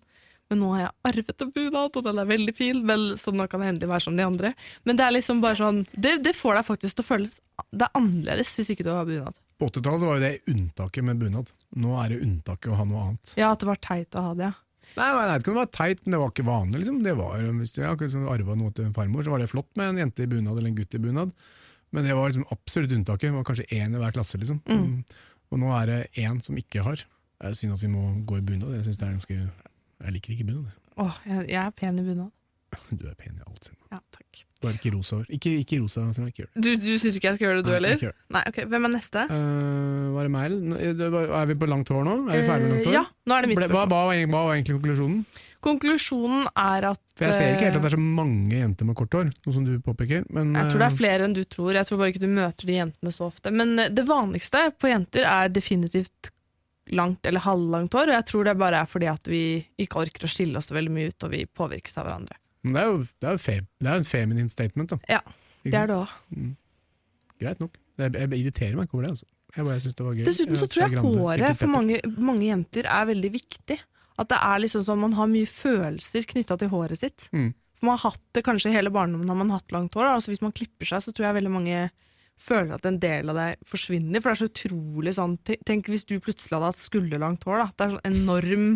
Men 0.52 0.62
nå 0.62 0.74
har 0.76 0.82
jeg 0.84 0.94
arvet 1.10 1.42
en 1.42 1.54
bunad, 1.56 1.96
og 1.98 2.06
den 2.06 2.20
er 2.22 2.30
veldig 2.30 2.54
fin, 2.58 2.84
vel, 2.86 3.08
så 3.18 3.34
nå 3.34 3.48
kan 3.50 3.64
jeg 3.64 3.74
endelig 3.74 3.90
være 3.90 4.06
som 4.06 4.20
de 4.20 4.28
andre. 4.28 4.52
Men 4.86 5.00
det 5.00 5.06
er 5.06 5.16
liksom 5.16 5.42
bare 5.42 5.58
sånn, 5.62 5.82
det, 5.94 6.20
det 6.26 6.36
får 6.38 6.60
deg 6.60 6.68
faktisk 6.68 7.00
til 7.00 7.06
å 7.06 7.08
føles 7.08 7.40
Det 7.72 7.88
er 7.88 7.98
annerledes 7.98 8.54
hvis 8.60 8.76
ikke 8.76 8.86
du 8.86 8.92
har 8.94 9.10
bunad. 9.10 9.40
På 9.56 9.70
80-tallet 9.72 10.06
var 10.06 10.20
jo 10.20 10.26
det 10.26 10.52
unntaket 10.52 11.08
med 11.08 11.20
bunad. 11.22 11.50
Nå 11.80 11.96
er 12.04 12.12
det 12.12 12.22
unntaket 12.26 12.74
å 12.74 12.78
ha 12.78 12.86
noe 12.88 13.08
annet. 13.08 13.34
Ja, 13.40 13.54
at 13.56 13.64
det 13.64 13.70
var 13.72 13.82
teit 13.82 14.18
å 14.20 14.30
ha 14.30 14.38
det, 14.38 14.52
ja. 14.52 14.60
Nei, 14.96 15.08
nei, 15.12 15.24
nei, 15.28 15.36
det 15.40 15.48
kan 15.48 15.58
være 15.58 15.74
teit, 15.76 16.02
men 16.04 16.14
det 16.14 16.20
var 16.22 16.32
ikke 16.32 16.48
vanlig. 16.48 16.82
liksom. 16.82 17.00
Det 17.04 17.16
var, 17.18 17.42
hvis 17.58 17.74
du 17.76 17.82
ja, 17.82 17.92
arva 18.32 18.56
noe 18.56 18.72
til 18.76 18.86
en 18.88 18.96
farmor, 18.96 19.26
så 19.26 19.34
var 19.34 19.42
det 19.42 19.52
flott 19.52 19.72
med 19.80 19.92
en 19.92 20.04
jente 20.06 20.24
i 20.24 20.30
bunad 20.32 20.56
eller 20.56 20.72
en 20.72 20.78
gutt 20.78 20.96
i 20.96 21.02
bunad. 21.04 21.34
Men 21.96 22.08
det 22.08 22.16
var 22.16 22.30
liksom 22.30 22.48
absolutt 22.54 22.94
unntaket. 22.96 23.28
Det 23.30 23.36
var 23.36 23.48
kanskje 23.48 23.68
én 23.76 23.96
i 23.96 24.00
hver 24.00 24.16
klasse. 24.16 24.40
liksom. 24.40 24.62
Mm. 24.68 25.04
Og 25.52 25.62
nå 25.62 25.72
er 25.80 25.92
det 25.92 26.00
én 26.24 26.40
som 26.44 26.58
ikke 26.60 26.84
har. 26.86 27.04
Det 27.04 27.50
er 27.50 27.58
synd 27.60 27.76
at 27.76 27.84
vi 27.84 27.92
må 27.92 28.08
gå 28.28 28.40
i 28.40 28.46
bunad. 28.46 28.76
Jeg 28.78 28.88
synes 28.88 29.02
det 29.02 29.08
er 29.08 29.16
ganske 29.18 29.40
Jeg 30.06 30.14
liker 30.20 30.36
ikke 30.38 30.48
bunad. 30.52 30.74
Åh, 31.02 31.22
jeg, 31.28 31.48
jeg 31.52 31.62
er 31.66 31.72
pen 31.76 32.00
i 32.00 32.06
bunad. 32.08 32.32
Du 32.92 33.06
er 33.10 33.16
pen 33.18 33.38
i 33.40 33.44
alt. 33.46 33.64
Selma. 33.70 33.82
Ja, 33.96 34.00
takk. 34.14 34.44
Bare 34.64 34.78
ikke 34.78 34.92
rosa 34.96 35.18
hår. 35.20 35.26
Ikke, 35.36 35.52
ikke 35.62 35.78
rosa, 35.82 36.04
Selma. 36.16 36.30
Ikke 36.32 36.44
gjør 36.44 36.50
det. 36.56 36.62
Du, 36.66 36.70
du 36.86 36.92
syns 37.00 37.18
ikke 37.20 37.30
jeg 37.32 37.38
skal 37.40 37.46
gjøre 37.48 37.58
det, 37.60 37.66
du 37.66 37.72
Nei, 37.72 37.80
heller? 37.80 38.16
Nei, 38.36 38.42
ok. 38.52 38.60
Hvem 38.72 38.88
er 38.88 38.94
neste? 38.96 39.24
Uh, 39.32 40.06
var 40.16 40.28
det 40.28 40.32
meg, 40.36 40.46
eller? 40.52 41.28
Er 41.42 41.50
vi 41.52 41.58
på 41.62 41.70
langt 41.72 41.92
hår 41.94 42.06
nå? 42.08 42.16
Er 42.30 42.40
vi 42.42 42.48
ferdig 42.50 42.70
med 42.70 42.74
langt 42.76 42.86
Eh, 42.86 42.90
hår? 42.90 42.96
ja, 42.98 43.04
nå 43.30 43.36
er 43.38 43.46
det 43.46 43.52
mitt 43.54 43.62
Ble- 43.62 43.70
hva, 43.76 43.84
hva, 43.92 44.02
hva 44.34 44.42
var 44.50 44.54
egentlig 44.58 44.78
konklusjonen? 44.80 45.26
Konklusjonen 45.66 46.46
er 46.62 46.86
at 46.92 47.00
For 47.18 47.26
Jeg 47.26 47.34
ser 47.40 47.54
ikke 47.56 47.66
helt 47.66 47.78
at 47.78 47.80
eh, 47.80 47.86
det 47.86 47.90
er 47.90 47.96
så 47.96 48.04
mange 48.22 48.60
jenter 48.60 48.86
med 48.90 48.98
kort 49.00 49.16
hår, 49.18 49.32
noe 49.34 49.56
som 49.56 49.66
du 49.66 49.72
påpeker. 49.82 50.26
Men, 50.36 50.52
Jeg 50.60 50.70
tror 50.72 50.82
det 50.84 50.88
er 50.88 50.94
eh, 50.94 51.00
flere 51.00 51.26
enn 51.30 51.36
du 51.38 51.44
tror. 51.50 51.72
Jeg 51.74 51.88
tror 51.90 52.02
bare 52.02 52.14
ikke 52.14 52.22
du 52.26 52.30
møter 52.36 52.70
de 52.70 52.76
jentene 52.80 53.14
så 53.16 53.30
ofte. 53.32 53.54
Men 53.56 53.74
eh, 53.82 53.90
det 53.94 54.06
vanligste 54.10 54.66
på 54.78 54.92
jenter 54.92 55.26
er 55.30 55.50
definitivt 55.54 56.30
langt 56.94 57.26
eller 57.26 57.42
halvlangt 57.42 57.94
hår, 57.98 58.12
og 58.12 58.18
jeg 58.20 58.26
tror 58.30 58.44
det 58.46 58.58
bare 58.62 58.82
er 58.84 58.90
fordi 58.90 59.08
at 59.10 59.26
vi 59.32 59.42
ikke 59.82 60.04
orker 60.04 60.28
å 60.28 60.30
skille 60.30 60.60
oss 60.60 60.70
veldig 60.72 60.92
mye 60.94 61.10
ut, 61.14 61.24
og 61.26 61.32
vi 61.34 61.46
påvirkes 61.46 61.98
av 61.98 62.06
hverandre. 62.06 62.38
men 62.66 62.74
det 62.74 62.82
er 62.82 62.92
jo, 62.92 63.00
det 63.22 63.28
er 63.30 63.32
jo 63.38 63.42
fe, 63.42 63.56
det 63.82 63.90
er 63.90 63.98
jo 63.98 64.04
en 64.04 64.10
feminine 64.10 64.50
statement, 64.50 64.90
da. 64.94 65.00
Ja, 65.10 65.22
Det 65.66 65.74
er 65.74 65.88
det 65.90 65.96
òg. 65.98 66.14
Greit 67.42 67.60
nok. 67.60 67.76
Jeg, 67.98 68.14
jeg 68.14 68.40
irriterer 68.44 68.78
meg 68.78 68.88
ikke 68.88 68.98
over 69.00 69.08
det. 69.08 69.12
Altså. 69.16 69.26
Jeg 69.56 69.66
bare 69.66 69.82
synes 69.84 69.96
det 69.98 70.06
var 70.06 70.16
gøy. 70.16 70.24
Dessuten 70.28 70.60
så 70.60 70.68
tror 70.72 70.84
jeg 70.86 71.04
håret 71.04 71.60
for 71.60 71.72
mange, 71.72 72.00
mange 72.18 72.48
jenter 72.50 72.88
er 72.92 73.06
veldig 73.10 73.32
viktig. 73.34 73.78
At 74.20 74.30
det 74.32 74.40
er 74.40 74.62
liksom 74.64 74.84
sånn 74.88 75.02
man 75.02 75.16
har 75.18 75.28
mye 75.32 75.48
følelser 75.50 76.28
knytta 76.30 76.58
til 76.60 76.72
håret 76.72 77.00
sitt. 77.02 77.28
Mm. 77.36 77.50
For 77.76 77.90
man 77.90 77.98
har 77.98 78.12
hatt 78.12 78.24
det 78.38 78.44
kanskje 78.48 78.72
hele 78.72 78.92
barndommen 78.94 79.28
har 79.32 79.40
man 79.42 79.52
hatt 79.56 79.72
langt 79.76 79.96
hår. 79.96 80.08
da. 80.08 80.14
Altså 80.20 80.32
Hvis 80.32 80.44
man 80.44 80.54
klipper 80.56 80.88
seg, 80.92 81.04
så 81.04 81.12
tror 81.16 81.30
jeg 81.30 81.38
veldig 81.42 81.52
mange 81.56 81.80
føler 82.42 82.76
at 82.76 82.86
en 82.90 83.00
del 83.02 83.32
av 83.32 83.40
deg 83.40 83.64
forsvinner. 83.68 84.22
For 84.22 84.32
det 84.32 84.36
er 84.36 84.42
så 84.44 84.52
utrolig 84.52 85.16
sånn 85.18 85.38
Tenk 85.46 85.90
hvis 85.92 86.08
du 86.10 86.18
plutselig 86.20 86.58
hadde 86.58 86.74
hatt 86.74 86.84
skulderlangt 86.84 87.48
hår. 87.48 87.64
da. 87.64 87.68
Det 87.72 87.86
er 87.86 87.96
sånn 87.96 88.12
enorm 88.12 88.70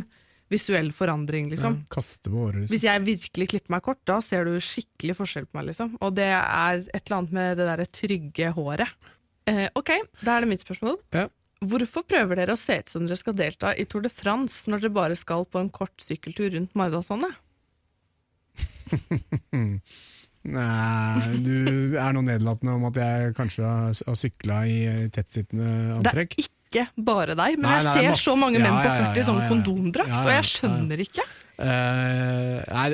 visuell 0.49 0.89
forandring, 0.95 1.51
liksom. 1.51 1.75
Ja, 1.83 1.89
kaste 1.93 2.31
på 2.31 2.39
håret. 2.41 2.63
Liksom. 2.63 2.73
Hvis 2.73 2.85
jeg 2.87 3.05
virkelig 3.05 3.47
klipper 3.51 3.75
meg 3.75 3.83
kort, 3.85 3.99
da 4.09 4.17
ser 4.25 4.47
du 4.49 4.55
skikkelig 4.63 5.17
forskjell 5.19 5.45
på 5.49 5.59
meg. 5.59 5.67
liksom. 5.69 5.93
Og 6.01 6.15
det 6.17 6.31
er 6.33 6.81
et 6.87 7.03
eller 7.03 7.17
annet 7.19 7.35
med 7.37 7.59
det 7.59 7.67
der 7.69 7.83
trygge 7.99 8.53
håret. 8.57 9.11
Eh, 9.49 9.67
ok, 9.77 9.93
da 10.23 10.35
er 10.35 10.45
det 10.45 10.51
mitt 10.51 10.65
spørsmål. 10.65 10.97
Ja. 11.15 11.27
Hvorfor 11.59 12.05
prøver 12.07 12.39
dere 12.39 12.55
å 12.55 12.59
se 12.59 12.79
ut 12.79 12.91
som 12.91 13.05
dere 13.05 13.19
skal 13.19 13.35
delta 13.35 13.73
i 13.75 13.85
Tour 13.89 14.05
de 14.05 14.11
France 14.13 14.69
når 14.71 14.85
dere 14.85 14.95
bare 14.95 15.17
skal 15.19 15.43
på 15.43 15.59
en 15.59 15.71
kort 15.73 15.97
sykkeltur 16.01 16.53
rundt 16.55 16.75
Maridalsvannet? 16.79 17.35
Nei, 20.43 21.35
du 21.43 21.97
er 21.99 22.13
noe 22.15 22.23
nedlatende 22.23 22.77
om 22.77 22.85
at 22.87 22.95
jeg 23.01 23.33
kanskje 23.35 23.65
har, 23.67 23.91
sykla 24.15 24.61
i 24.71 25.09
tettsittende 25.11 25.99
Det 26.05 26.13
er 26.13 26.21
ikke 26.29 26.85
bare 26.95 27.35
deg, 27.35 27.57
men 27.59 27.65
Nei, 27.67 27.75
jeg 27.79 27.83
nei, 27.83 27.91
er 27.91 27.99
ser 27.99 28.09
masse- 28.13 28.23
så 28.29 28.35
mange 28.39 28.59
menn 28.61 28.71
ja, 28.71 28.79
på 28.79 28.87
ja, 28.87 28.95
ja, 28.95 29.11
40 29.13 29.25
sånn 29.27 29.39
ja, 29.39 29.43
ja. 29.43 29.49
kondomdrakt, 29.51 30.09
Ja, 30.15 30.21
og 30.23 30.31
jeg 30.37 30.47
skjønner 30.53 31.03
ikke. 31.03 31.25
Uh, 31.59 32.63
nei, 32.71 32.85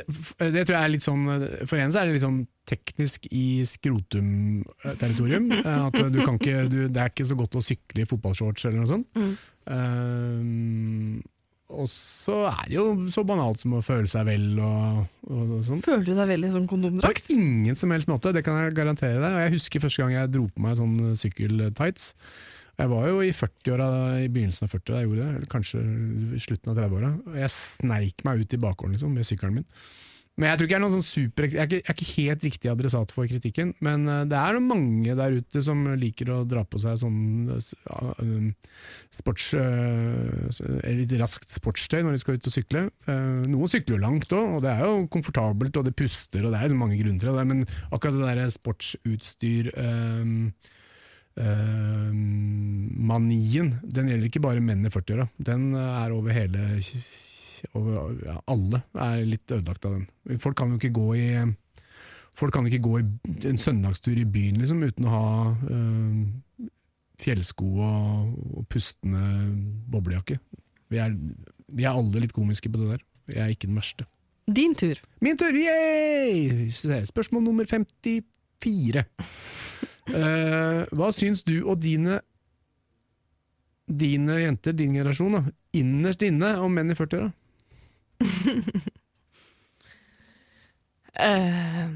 det 0.56 0.64
tror 0.66 0.74
jeg 0.74 0.82
er 0.82 0.90
litt 0.90 1.04
sånn 1.06 1.26
For 1.70 1.78
en 1.78 1.92
så 1.94 2.00
er 2.02 2.08
det 2.10 2.16
litt 2.16 2.24
sånn 2.26 2.40
teknisk 2.66 3.28
i 3.30 3.62
skrotum-territorium. 3.62 5.52
eh, 5.54 5.86
At 5.86 6.00
du 6.10 6.18
kan 6.26 6.40
ikke 6.40 6.64
du, 6.72 6.88
Det 6.90 6.98
er 7.04 7.12
ikke 7.14 7.28
så 7.30 7.38
godt 7.38 7.60
å 7.60 7.62
sykle 7.62 8.02
i 8.02 8.10
fotballshorts 8.10 8.66
eller 8.66 8.82
noe 8.82 8.90
sånt. 8.90 9.06
Mm. 9.14 9.36
Eh, 9.76 11.22
og 11.82 11.90
så 11.92 12.40
er 12.50 12.64
det 12.70 12.78
jo 12.78 12.86
så 13.14 13.24
banalt 13.28 13.62
som 13.62 13.76
å 13.78 13.84
føle 13.86 14.10
seg 14.10 14.26
vel 14.30 14.48
og, 14.58 15.06
og, 15.28 15.54
og 15.60 15.62
sånn. 15.68 15.84
Føler 15.86 16.08
du 16.08 16.14
deg 16.16 16.32
vel 16.32 16.48
i 16.48 16.52
sånn 16.54 16.68
kondomdrakt? 16.72 17.28
På 17.28 17.38
ingen 17.38 17.78
som 17.80 17.94
helst 17.96 18.10
måte, 18.12 18.34
det 18.36 18.46
kan 18.46 18.58
jeg 18.62 18.76
garantere 18.78 19.22
deg. 19.22 19.30
Og 19.30 19.46
jeg 19.46 19.56
husker 19.58 19.86
første 19.86 20.04
gang 20.04 20.16
jeg 20.16 20.34
dro 20.34 20.46
på 20.50 20.66
meg 20.66 20.78
sånn 20.80 20.98
sykkeltights. 21.22 22.12
Jeg 22.76 22.92
var 22.92 23.06
jo 23.08 23.22
i 23.24 23.32
40-åra, 23.32 23.90
i 24.26 24.32
begynnelsen 24.32 24.68
av 24.68 24.74
40 24.74 24.90
da 24.90 24.98
jeg 25.00 25.08
gjorde 25.08 25.22
det, 25.22 25.30
eller 25.38 25.52
kanskje 25.52 25.84
slutten 26.44 26.74
av 26.74 26.82
30-åra. 26.82 27.12
Og 27.32 27.38
jeg 27.40 27.54
sneik 27.56 28.26
meg 28.28 28.42
ut 28.42 28.56
i 28.58 28.62
bakgården 28.66 28.98
liksom, 28.98 29.14
med 29.16 29.28
sykkelen 29.28 29.62
min. 29.62 29.70
Men 30.36 30.50
jeg 30.50 30.60
tror 30.60 30.68
ikke 30.68 30.74
jeg 30.74 30.82
er 30.82 30.84
noen 30.84 30.96
sånn 30.98 31.06
super, 31.08 31.46
jeg 31.48 31.62
er 31.62 31.68
ikke, 31.70 31.78
jeg 31.80 31.88
er 31.88 31.96
ikke 31.96 32.14
helt 32.18 32.42
riktig 32.44 32.72
adressat 32.72 33.12
for 33.16 33.30
kritikken, 33.32 33.70
men 33.86 34.02
eh, 34.12 34.24
det 34.28 34.36
er 34.36 34.58
mange 34.60 35.16
der 35.16 35.38
ute 35.40 35.62
som 35.64 35.86
liker 35.96 36.32
å 36.36 36.40
dra 36.44 36.66
på 36.68 36.82
seg 36.84 36.98
sånn 37.00 37.54
um, 37.54 38.50
sports, 39.16 39.54
eh, 39.56 40.92
litt 41.00 41.16
raskt 41.22 41.56
sportstøy 41.56 42.02
når 42.04 42.18
de 42.18 42.24
skal 42.26 42.36
ut 42.36 42.50
og 42.52 42.56
sykle. 42.58 42.84
Eh, 43.08 43.46
Noen 43.48 43.72
sykler 43.72 43.96
jo 43.96 44.04
langt 44.04 44.36
òg, 44.36 44.58
og 44.58 44.66
det 44.66 44.74
er 44.74 44.84
jo 44.84 45.06
komfortabelt, 45.16 45.80
og 45.80 45.88
det 45.88 45.96
puster, 46.04 46.44
og 46.44 46.52
det 46.52 46.60
er 46.66 46.76
mange 46.76 47.00
grunner 47.00 47.24
til 47.24 47.40
det. 47.40 47.48
Men 47.54 47.64
akkurat 47.96 48.20
det 48.20 48.36
der 48.42 48.52
sportsutstyr 48.58 49.72
um, 49.80 50.50
manien, 53.08 53.72
den 53.84 54.12
gjelder 54.12 54.28
ikke 54.28 54.44
bare 54.44 54.64
menn 54.64 54.84
i 54.88 54.92
40-åra. 54.92 55.30
Den 55.48 55.72
er 55.80 56.16
over 56.16 56.36
hele 56.36 56.76
over, 57.74 58.16
ja, 58.26 58.40
Alle 58.52 58.82
er 58.94 59.26
litt 59.28 59.52
ødelagt 59.52 59.86
av 59.88 59.98
den. 59.98 60.40
Folk 60.42 60.58
kan 60.60 60.74
jo 60.74 60.80
ikke 60.80 60.96
gå 60.96 61.08
i 61.20 61.30
Folk 62.36 62.52
kan 62.52 62.66
ikke 62.68 62.84
gå 62.84 62.98
i 63.00 63.04
en 63.48 63.58
søndagstur 63.58 64.18
i 64.20 64.26
byen 64.28 64.58
liksom, 64.60 64.82
uten 64.84 65.06
å 65.08 65.12
ha 65.14 65.28
øh, 65.72 66.66
fjellsko 67.24 67.70
og, 67.80 68.34
og 68.60 68.66
pustende 68.68 69.22
boblejakke. 69.88 70.36
Vi 70.92 71.00
er, 71.00 71.16
vi 71.72 71.86
er 71.88 71.96
alle 71.96 72.26
litt 72.26 72.36
komiske 72.36 72.68
på 72.74 72.82
det 72.82 72.90
der. 72.90 73.06
Jeg 73.32 73.40
er 73.46 73.54
ikke 73.56 73.70
den 73.70 73.80
verste. 73.80 74.08
Din 74.52 74.76
tur. 74.76 75.00
Min 75.24 75.40
tur, 75.40 75.56
yay! 75.56 76.68
Spørsmål 77.08 77.48
nummer 77.48 77.72
54. 77.72 79.06
uh, 80.12 80.84
hva 80.92 81.12
syns 81.16 81.48
du 81.48 81.56
og 81.64 81.80
dine 81.82 82.20
dine 83.86 84.40
jenter, 84.42 84.74
din 84.74 84.96
generasjon, 84.98 85.38
da, 85.38 85.42
innerst 85.78 86.24
inne 86.26 86.56
om 86.62 86.74
menn 86.74 86.92
i 86.92 86.98
40-åra? 86.98 87.30
Eh, 91.16 91.92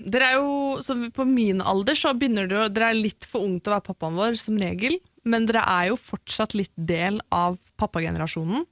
dere 0.00 0.28
er 0.30 0.38
jo 0.38 0.78
så 0.80 0.94
På 1.12 1.26
min 1.28 1.58
alder 1.60 1.98
så 1.98 2.14
begynner 2.16 2.48
dere 2.48 2.70
Dere 2.72 2.88
er 2.88 2.96
litt 2.96 3.26
for 3.28 3.44
unge 3.44 3.60
til 3.60 3.68
å 3.68 3.74
være 3.74 3.84
pappaen 3.90 4.16
vår, 4.16 4.38
som 4.40 4.56
regel. 4.56 4.96
Men 5.28 5.44
dere 5.44 5.64
er 5.68 5.90
jo 5.90 5.98
fortsatt 6.00 6.56
litt 6.56 6.72
del 6.72 7.18
av 7.34 7.58
pappagenerasjonen. 7.76 8.64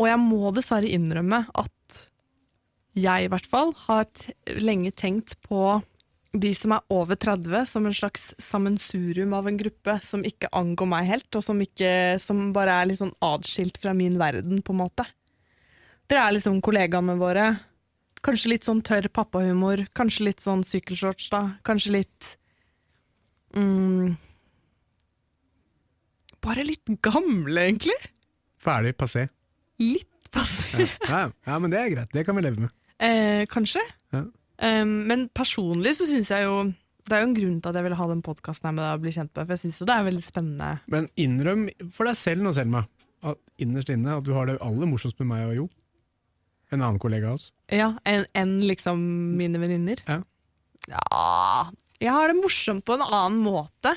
Og 0.00 0.08
jeg 0.08 0.20
må 0.22 0.52
dessverre 0.56 0.88
innrømme 0.88 1.42
at 1.52 1.98
jeg 2.96 3.26
i 3.26 3.30
hvert 3.32 3.48
fall 3.48 3.72
har 3.86 4.08
lenge 4.60 4.92
tenkt 4.96 5.36
på 5.44 5.80
de 6.32 6.50
som 6.56 6.72
er 6.72 6.84
over 6.88 7.18
30, 7.20 7.66
som 7.68 7.84
en 7.86 7.92
slags 7.96 8.30
sammensurium 8.40 9.34
av 9.36 9.48
en 9.50 9.58
gruppe 9.60 9.98
som 10.04 10.22
ikke 10.24 10.48
angår 10.56 10.88
meg 10.88 11.08
helt, 11.10 11.28
og 11.36 11.44
som, 11.44 11.58
ikke, 11.60 11.90
som 12.22 12.52
bare 12.56 12.78
er 12.80 12.88
litt 12.88 13.00
sånn 13.02 13.12
adskilt 13.20 13.76
fra 13.82 13.92
min 13.96 14.16
verden, 14.20 14.62
på 14.64 14.72
en 14.72 14.80
måte. 14.80 15.04
Dere 16.08 16.24
er 16.28 16.36
liksom 16.38 16.60
kollegaene 16.64 17.18
våre. 17.20 17.50
Kanskje 18.24 18.52
litt 18.54 18.64
sånn 18.68 18.80
tørr 18.86 19.08
pappahumor. 19.12 19.84
Kanskje 19.98 20.28
litt 20.30 20.40
sånn 20.44 20.64
sykkelshorts, 20.64 21.28
da. 21.32 21.42
Kanskje 21.66 21.94
litt 21.98 22.28
mm, 23.56 24.14
Bare 26.42 26.64
litt 26.66 26.88
gamle, 27.04 27.68
egentlig. 27.68 27.94
Ferdig, 28.62 28.96
passé. 28.98 29.28
Litt 29.82 30.08
passé, 30.34 30.88
Ja, 31.08 31.26
ja, 31.46 31.58
men 31.62 31.70
det 31.70 31.78
er 31.80 31.90
greit. 31.92 32.12
Det 32.14 32.24
kan 32.26 32.38
vi 32.38 32.42
leve 32.46 32.64
med. 32.64 32.72
eh, 32.98 33.44
kanskje. 33.50 33.82
Ja. 34.14 34.24
Um, 34.60 35.02
men 35.08 35.26
personlig 35.34 35.94
så 35.98 36.06
syns 36.06 36.28
jeg 36.30 36.44
jo 36.44 36.56
Det 37.08 37.16
er 37.16 37.22
jo 37.22 37.28
en 37.30 37.34
grunn 37.34 37.54
til 37.58 37.70
at 37.70 37.78
jeg 37.78 37.86
ville 37.86 37.98
ha 37.98 38.06
den 38.10 38.20
podkasten 38.22 38.76
med 38.76 38.84
deg 38.84 38.98
og 38.98 39.02
bli 39.02 39.12
kjent 39.16 39.32
med, 39.32 39.46
for 39.46 39.54
jeg 39.56 39.62
syns 39.64 39.80
jo 39.80 39.86
det 39.88 39.94
er 39.96 40.04
veldig 40.06 40.22
spennende. 40.22 40.68
Men 40.92 41.08
innrøm 41.18 41.64
for 41.96 42.06
deg 42.06 42.18
selv 42.20 42.44
nå, 42.44 42.52
Selma, 42.54 42.84
at 43.26 43.40
innerst 43.62 43.90
inne 43.90 44.18
at 44.20 44.26
du 44.26 44.30
har 44.36 44.46
det 44.46 44.60
aller 44.62 44.90
morsomst 44.90 45.18
med 45.22 45.32
meg 45.32 45.48
og 45.48 45.56
Jo. 45.62 45.64
En 46.72 46.80
annen 46.80 47.00
kollega 47.02 47.28
av 47.28 47.40
oss. 47.40 47.50
Ja, 47.68 47.90
Enn 48.08 48.24
en 48.38 48.54
liksom 48.64 49.02
mine 49.36 49.60
venninner. 49.60 50.00
Ja. 50.08 50.22
Ja 50.88 51.66
Jeg 52.00 52.14
har 52.14 52.30
det 52.32 52.38
morsomt 52.38 52.86
på 52.86 52.96
en 52.96 53.04
annen 53.04 53.42
måte. 53.44 53.92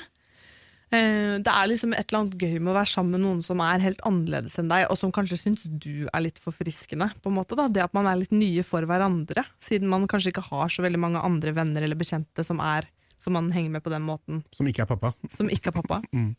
Eh, 0.94 1.36
det 1.42 1.50
er 1.50 1.66
liksom 1.66 1.94
et 1.96 2.06
eller 2.06 2.20
annet 2.22 2.36
gøy 2.38 2.60
med 2.60 2.70
å 2.70 2.76
være 2.76 2.90
sammen 2.92 3.16
med 3.16 3.24
noen 3.24 3.40
som 3.42 3.62
er 3.64 3.82
helt 3.82 4.02
annerledes 4.06 4.54
enn 4.60 4.68
deg, 4.70 4.84
og 4.92 4.98
som 5.00 5.10
kanskje 5.14 5.40
syns 5.40 5.66
du 5.66 6.06
er 6.06 6.22
litt 6.22 6.38
forfriskende. 6.42 7.10
på 7.22 7.32
en 7.32 7.38
måte 7.40 7.58
da. 7.58 7.66
Det 7.68 7.82
at 7.82 7.96
man 7.96 8.06
er 8.06 8.20
litt 8.20 8.34
nye 8.34 8.62
for 8.66 8.86
hverandre, 8.86 9.44
siden 9.58 9.90
man 9.90 10.06
kanskje 10.06 10.30
ikke 10.34 10.46
har 10.50 10.70
så 10.70 10.86
veldig 10.86 11.02
mange 11.02 11.22
andre 11.22 11.54
venner 11.56 11.82
eller 11.82 11.98
bekjente 11.98 12.46
som 12.46 12.62
er 12.62 12.86
som 13.18 13.32
man 13.32 13.50
henger 13.52 13.70
med 13.70 13.82
på 13.82 13.90
den 13.90 14.04
måten, 14.04 14.44
Som 14.52 14.68
ikke 14.68 14.84
er 14.84 14.90
pappa. 14.90 15.14
som 15.32 15.48
ikke 15.48 15.72
er 15.72 15.78
pappa. 15.82 16.02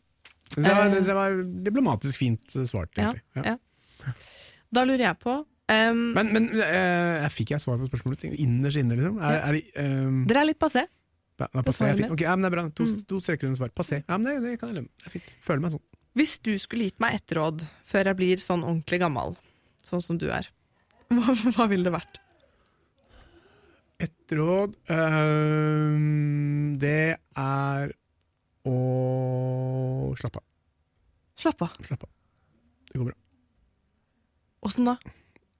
Det 0.48 0.64
var, 0.64 0.88
det 0.88 1.12
var 1.12 1.34
diplomatisk 1.66 2.22
fint 2.22 2.54
svart, 2.64 2.88
egentlig. 2.96 3.20
Ja. 3.36 3.42
ja. 3.52 4.12
Da 4.72 4.84
lurer 4.88 5.02
jeg 5.02 5.18
på 5.20 5.34
um, 5.34 5.98
Men, 6.16 6.30
men 6.32 6.46
eh, 6.64 7.26
fikk 7.28 7.52
jeg 7.52 7.60
svar 7.60 7.76
på 7.76 7.88
spørsmålet? 7.90 8.24
Innerst 8.40 8.80
inne, 8.80 8.96
liksom? 8.96 9.18
Er, 9.20 9.42
er 9.42 9.58
eh, 9.58 10.06
Dere 10.30 10.40
er 10.40 10.48
litt 10.48 10.60
passé. 10.60 10.86
Ja, 11.38 11.62
passé, 11.62 11.88
mitt. 11.94 12.20
Ja, 12.20 12.34
men 12.36 12.42
det 12.44 12.48
er 12.50 12.56
bra. 12.56 12.64
To, 12.74 12.84
Mm. 12.88 13.02
to 13.08 13.20
streker 13.22 13.46
under 13.48 13.60
svar. 13.60 13.70
Passé. 13.78 14.00
Men 14.08 14.22
det, 14.26 14.36
det 14.42 14.54
kan 14.60 14.68
jeg 14.72 14.80
leve 14.82 14.88
er 15.06 15.10
fint. 15.14 15.28
Føler 15.44 15.60
meg 15.64 15.74
sånn. 15.76 15.84
Hvis 16.18 16.32
du 16.42 16.52
skulle 16.58 16.88
gitt 16.88 16.98
meg 17.00 17.14
ett 17.20 17.34
råd 17.38 17.62
før 17.86 18.10
jeg 18.10 18.16
blir 18.18 18.36
sånn 18.42 18.64
ordentlig 18.66 18.98
gammel, 19.04 19.36
sånn 19.86 20.02
som 20.02 20.18
du 20.18 20.26
er, 20.34 20.48
hva, 21.14 21.34
hva 21.54 21.68
ville 21.70 21.86
det 21.86 21.94
vært? 21.94 22.18
Et 24.00 24.34
råd 24.38 24.74
eh, 24.94 25.96
Det 26.78 27.18
er 27.36 27.92
å 28.68 28.74
slappe 30.18 30.38
av. 30.42 30.44
Slappe 31.38 31.66
av. 31.66 31.78
Slapp 31.86 32.04
av. 32.06 32.10
Det 32.92 32.98
går 33.00 33.10
bra. 33.10 33.16
Åssen 34.68 34.86
da? 34.90 34.96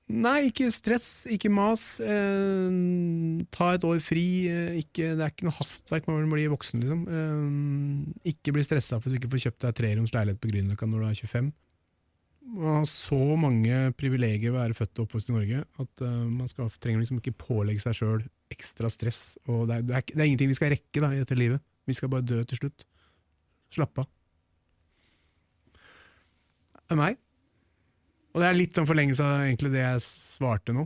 Nei, 0.09 0.49
ikke 0.49 0.71
stress, 0.73 1.27
ikke 1.29 1.51
mas. 1.53 1.99
Eh, 2.01 3.45
ta 3.53 3.75
et 3.77 3.85
år 3.85 4.01
fri. 4.01 4.49
Eh, 4.49 4.79
ikke, 4.81 5.13
det 5.19 5.25
er 5.25 5.33
ikke 5.35 5.49
noe 5.51 5.59
hastverk 5.59 6.09
man 6.09 6.31
blir 6.33 6.49
voksen, 6.53 6.81
liksom. 6.81 7.03
Eh, 7.13 8.31
ikke 8.33 8.55
bli 8.57 8.65
stressa 8.65 8.97
for 8.97 9.11
at 9.11 9.17
du 9.17 9.21
ikke 9.21 9.33
får 9.35 9.45
kjøpt 9.49 9.67
deg 9.67 9.77
treroms 9.83 10.15
leilighet 10.17 10.41
på 10.41 10.53
Grünerløkka 10.53 10.89
når 10.89 11.05
du 11.05 11.09
er 11.11 11.21
25. 11.21 11.51
Man 12.49 12.79
har 12.79 12.87
så 12.89 13.21
mange 13.37 13.83
privilegier 14.01 14.55
ved 14.55 14.57
å 14.57 14.63
være 14.63 14.77
født 14.79 14.97
og 14.97 15.05
oppvokst 15.05 15.29
i 15.29 15.35
Norge 15.37 15.61
at 15.85 16.03
eh, 16.07 16.19
man 16.25 16.49
skal, 16.49 16.71
trenger 16.81 17.03
liksom 17.03 17.21
ikke 17.21 17.37
pålegge 17.45 17.85
seg 17.85 18.01
sjøl 18.01 18.25
ekstra 18.55 18.89
stress. 18.93 19.23
Og 19.45 19.67
det 19.69 19.83
er, 19.83 19.85
det, 19.85 19.99
er, 19.99 20.07
det 20.15 20.23
er, 20.23 20.29
ingenting 20.31 20.55
vi 20.55 20.57
skal 20.57 20.73
rekke 20.73 21.05
da, 21.05 21.13
i 21.13 21.21
dette 21.21 21.37
livet. 21.37 21.61
Vi 21.85 21.97
skal 22.01 22.09
bare 22.13 22.25
dø 22.25 22.41
til 22.49 22.63
slutt. 22.63 22.89
Slapp 23.77 24.01
av. 24.01 24.09
Det 26.89 26.97
er 26.97 27.03
meg. 27.05 27.21
Og 28.39 28.45
det 28.45 28.53
er 28.53 28.55
litt 28.55 28.77
sånn 28.79 28.87
forlengelse 28.87 29.25
av 29.27 29.41
egentlig 29.49 29.73
det 29.75 29.81
jeg 29.83 30.03
svarte 30.05 30.71
nå. 30.71 30.85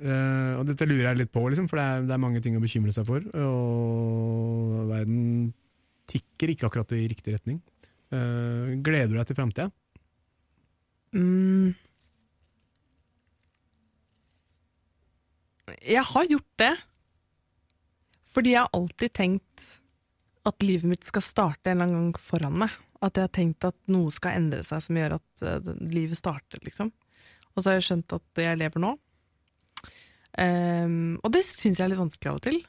Uh, 0.00 0.56
og 0.56 0.62
dette 0.70 0.86
lurer 0.88 1.10
jeg 1.10 1.18
litt 1.20 1.30
på, 1.34 1.42
liksom, 1.52 1.66
for 1.68 1.76
det 1.76 1.84
er, 1.84 2.06
det 2.08 2.14
er, 2.16 2.22
mange 2.22 2.40
ting 2.42 2.56
å 2.56 2.62
bekymre 2.62 2.94
seg 2.96 3.04
for. 3.04 3.26
Og 3.36 4.78
verden 4.88 5.50
tikker 6.08 6.54
ikke 6.54 6.70
akkurat 6.70 6.94
i 6.96 7.04
riktig 7.12 7.36
retning. 7.36 7.60
Uh, 8.08 8.72
gleder 8.80 9.12
du 9.12 9.18
deg 9.20 9.28
til 9.28 9.36
framtida? 9.36 9.68
Mm. 11.12 11.76
Jeg 15.84 16.06
har 16.08 16.32
gjort 16.32 16.50
det. 16.64 16.72
Fordi 18.32 18.54
jeg 18.54 18.64
har 18.64 18.72
alltid 18.72 19.12
tenkt 19.12 19.68
at 20.48 20.64
livet 20.64 20.88
mitt 20.88 21.04
skal 21.04 21.28
starte 21.28 21.68
en 21.68 21.82
eller 21.82 21.90
annen 21.90 22.08
gang 22.08 22.24
foran 22.32 22.56
meg. 22.64 22.80
At 23.02 23.18
jeg 23.18 23.26
har 23.26 23.32
tenkt 23.34 23.66
at 23.66 23.78
noe 23.90 24.12
skal 24.14 24.38
endre 24.38 24.62
seg 24.66 24.84
som 24.84 24.98
gjør 24.98 25.16
at 25.18 25.46
uh, 25.46 25.72
livet 25.90 26.18
starter, 26.18 26.62
liksom. 26.66 26.92
Og 27.52 27.60
så 27.60 27.70
har 27.70 27.80
jeg 27.80 27.88
skjønt 27.88 28.14
at 28.16 28.42
jeg 28.44 28.60
lever 28.60 28.82
nå. 28.82 28.92
Um, 30.32 31.18
og 31.20 31.32
det 31.34 31.42
syns 31.44 31.76
jeg 31.76 31.84
er 31.84 31.92
litt 31.92 32.00
vanskelig 32.00 32.30
av 32.30 32.38
og 32.38 32.44
til. 32.46 32.60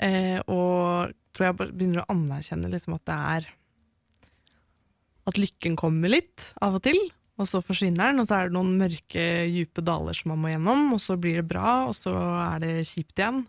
Uh, 0.00 0.38
og 0.52 1.16
tror 1.34 1.48
jeg 1.48 1.58
begynner 1.62 2.04
å 2.04 2.12
anerkjenne 2.12 2.70
liksom, 2.72 2.96
at 2.96 3.08
det 3.08 3.16
er 3.34 3.48
At 5.28 5.38
lykken 5.38 5.76
kommer 5.78 6.10
litt 6.10 6.52
av 6.64 6.78
og 6.78 6.84
til 6.86 7.00
og 7.40 7.48
så 7.48 7.62
forsvinner 7.64 8.10
den, 8.10 8.20
og 8.20 8.28
så 8.28 8.36
er 8.36 8.48
det 8.48 8.56
noen 8.56 8.74
mørke, 8.76 9.26
dype 9.48 9.84
daler 9.84 10.16
som 10.16 10.34
man 10.34 10.42
må 10.42 10.52
gjennom, 10.52 10.90
og 10.96 11.00
så 11.00 11.16
blir 11.20 11.40
det 11.40 11.48
bra, 11.48 11.86
og 11.88 11.94
så 11.96 12.12
er 12.12 12.60
det 12.64 12.72
kjipt 12.90 13.16
igjen. 13.16 13.44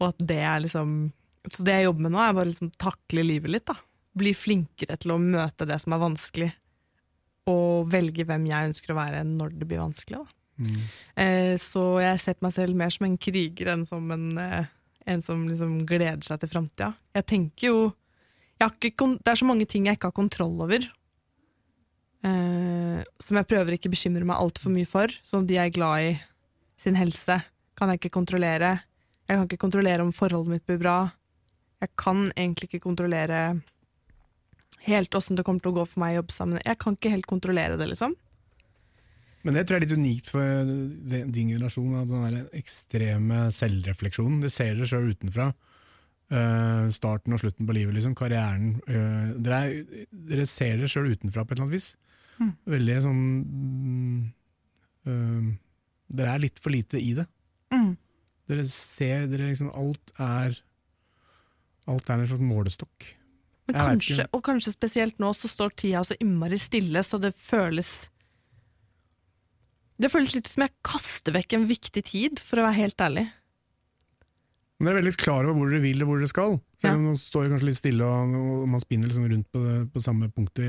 Og 0.00 0.06
at 0.08 0.22
det 0.30 0.40
er 0.40 0.62
liksom 0.64 1.00
Så 1.50 1.64
det 1.64 1.72
jeg 1.72 1.86
jobber 1.86 2.04
med 2.04 2.12
nå, 2.12 2.18
er 2.20 2.34
bare 2.36 2.50
liksom 2.50 2.68
takle 2.76 3.22
livet 3.24 3.48
litt, 3.48 3.64
da. 3.64 3.74
Bli 4.18 4.32
flinkere 4.34 4.96
til 5.00 5.14
å 5.14 5.22
møte 5.22 5.66
det 5.68 5.78
som 5.82 5.94
er 5.94 6.02
vanskelig, 6.02 6.50
og 7.50 7.88
velge 7.90 8.26
hvem 8.26 8.46
jeg 8.50 8.70
ønsker 8.70 8.92
å 8.92 8.98
være 8.98 9.22
når 9.26 9.54
det 9.60 9.68
blir 9.70 9.82
vanskelig. 9.82 10.24
Mm. 10.60 10.80
Eh, 11.16 11.54
så 11.60 11.82
jeg 12.02 12.36
på 12.36 12.44
meg 12.44 12.52
selv 12.52 12.76
mer 12.76 12.92
som 12.92 13.06
en 13.06 13.16
kriger 13.16 13.72
enn 13.72 13.86
som 13.88 14.10
en, 14.12 14.26
eh, 14.38 14.68
en 15.06 15.22
som 15.24 15.46
liksom 15.48 15.86
gleder 15.88 16.22
seg 16.26 16.40
til 16.42 16.52
framtida. 16.52 16.92
Jeg 17.16 17.26
tenker 17.26 17.66
jo 17.66 17.80
jeg 18.60 18.92
Det 18.92 19.26
er 19.26 19.36
så 19.40 19.46
mange 19.46 19.64
ting 19.64 19.86
jeg 19.86 19.96
ikke 19.96 20.10
har 20.10 20.12
kontroll 20.12 20.60
over, 20.60 20.84
eh, 22.22 23.04
som 23.18 23.36
jeg 23.36 23.48
prøver 23.48 23.72
ikke 23.72 23.88
bekymre 23.88 24.22
meg 24.22 24.36
altfor 24.36 24.70
mye 24.70 24.86
for. 24.86 25.08
Som 25.22 25.46
de 25.46 25.54
jeg 25.54 25.70
er 25.70 25.72
glad 25.72 26.00
i 26.00 26.20
sin 26.76 26.94
helse, 26.94 27.42
kan 27.74 27.88
jeg 27.88 28.00
ikke 28.00 28.20
kontrollere. 28.20 28.82
Jeg 29.26 29.38
kan 29.38 29.48
ikke 29.48 29.64
kontrollere 29.64 30.02
om 30.02 30.12
forholdet 30.12 30.50
mitt 30.50 30.66
blir 30.66 30.78
bra. 30.78 31.12
Jeg 31.80 31.88
kan 31.96 32.30
egentlig 32.36 32.68
ikke 32.68 32.84
kontrollere 32.84 33.62
helt 34.86 35.14
åssen 35.14 35.38
det 35.38 35.44
kommer 35.46 35.62
til 35.62 35.72
å 35.72 35.80
gå 35.80 35.86
for 35.88 36.02
meg 36.02 36.14
i 36.14 36.18
jobb 36.18 36.34
sammen. 36.34 36.60
Jeg 36.64 36.78
kan 36.80 36.96
ikke 36.96 37.12
helt 37.12 37.28
kontrollere 37.30 37.78
det, 37.80 37.88
liksom. 37.92 38.16
Men 39.46 39.56
det 39.56 39.64
tror 39.66 39.78
jeg 39.78 39.80
er 39.80 39.86
litt 39.86 40.00
unikt 40.00 40.28
for 40.28 40.70
din 41.08 41.52
generasjon, 41.54 41.96
av 41.96 42.10
den 42.10 42.24
der 42.26 42.58
ekstreme 42.58 43.46
selvrefleksjonen. 43.56 44.42
Du 44.44 44.50
ser 44.52 44.76
det 44.76 44.88
sjøl 44.90 45.12
utenfra. 45.14 45.50
Uh, 46.30 46.86
starten 46.94 47.34
og 47.34 47.40
slutten 47.42 47.66
på 47.66 47.74
livet, 47.74 47.96
liksom. 47.96 48.14
Karrieren. 48.18 48.76
Uh, 48.84 49.32
dere, 49.40 49.62
er, 49.64 50.04
dere, 50.30 50.46
ser 50.48 50.76
det 50.82 50.90
sjøl 50.92 51.10
utenfra 51.14 51.46
på 51.46 51.54
et 51.54 51.58
eller 51.58 51.66
annet 51.70 51.78
vis. 51.78 51.88
Mm. 52.40 52.52
Veldig 52.72 53.00
sånn 53.04 53.24
uh, 55.08 55.48
Dere 56.10 56.32
er 56.32 56.40
litt 56.42 56.60
for 56.62 56.72
lite 56.72 57.00
i 57.00 57.12
det. 57.18 57.26
Mm. 57.74 57.92
Dere 58.50 58.64
ser 58.66 59.26
dere 59.30 59.50
liksom 59.50 59.68
Alt 59.76 60.12
er 60.16 60.56
Alt 61.90 62.08
er 62.08 62.22
en 62.22 62.30
slags 62.30 62.44
målestokk. 62.44 63.06
Kanskje, 63.76 64.26
og 64.34 64.42
kanskje 64.46 64.74
spesielt 64.74 65.20
nå 65.22 65.32
så 65.36 65.50
står 65.50 65.74
tida 65.78 66.04
så 66.06 66.16
innmari 66.22 66.58
stille, 66.60 67.02
så 67.06 67.20
det 67.22 67.34
føles 67.38 68.08
Det 70.00 70.08
føles 70.08 70.32
litt 70.34 70.48
som 70.48 70.64
jeg 70.64 70.72
kaster 70.86 71.34
vekk 71.36 71.58
en 71.58 71.68
viktig 71.68 72.02
tid, 72.08 72.40
for 72.40 72.60
å 72.60 72.64
være 72.64 72.78
helt 72.78 73.02
ærlig. 73.04 73.26
Men 74.80 74.88
dere 74.88 74.96
er 74.96 75.02
veldig 75.02 75.20
klar 75.20 75.44
over 75.44 75.58
hvor 75.58 75.68
dere 75.68 75.84
vil 75.84 76.00
og 76.00 76.08
hvor 76.08 76.20
dere 76.22 76.30
skal. 76.30 76.54
Selv 76.80 76.96
om 76.96 77.02
ja. 77.04 77.12
nå 77.12 77.20
står 77.20 77.42
det 77.44 77.50
kanskje 77.52 77.66
litt 77.68 77.76
stille 77.76 78.06
og, 78.06 78.30
og 78.32 78.62
man 78.72 78.80
spinner 78.80 79.10
liksom 79.10 79.26
rundt 79.28 79.48
på, 79.52 79.60
det, 79.60 79.74
på 79.92 80.00
samme 80.00 80.30
punkt 80.32 80.62
i 80.64 80.68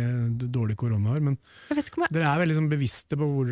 dårlig 0.51 0.75
koronaår. 0.81 1.21
Men 1.23 1.37
jeg... 1.71 1.85
dere 2.11 2.25
er 2.27 2.41
veldig 2.41 2.49
liksom 2.51 2.65
bevisste 2.73 3.15
på 3.15 3.29
hvor, 3.29 3.51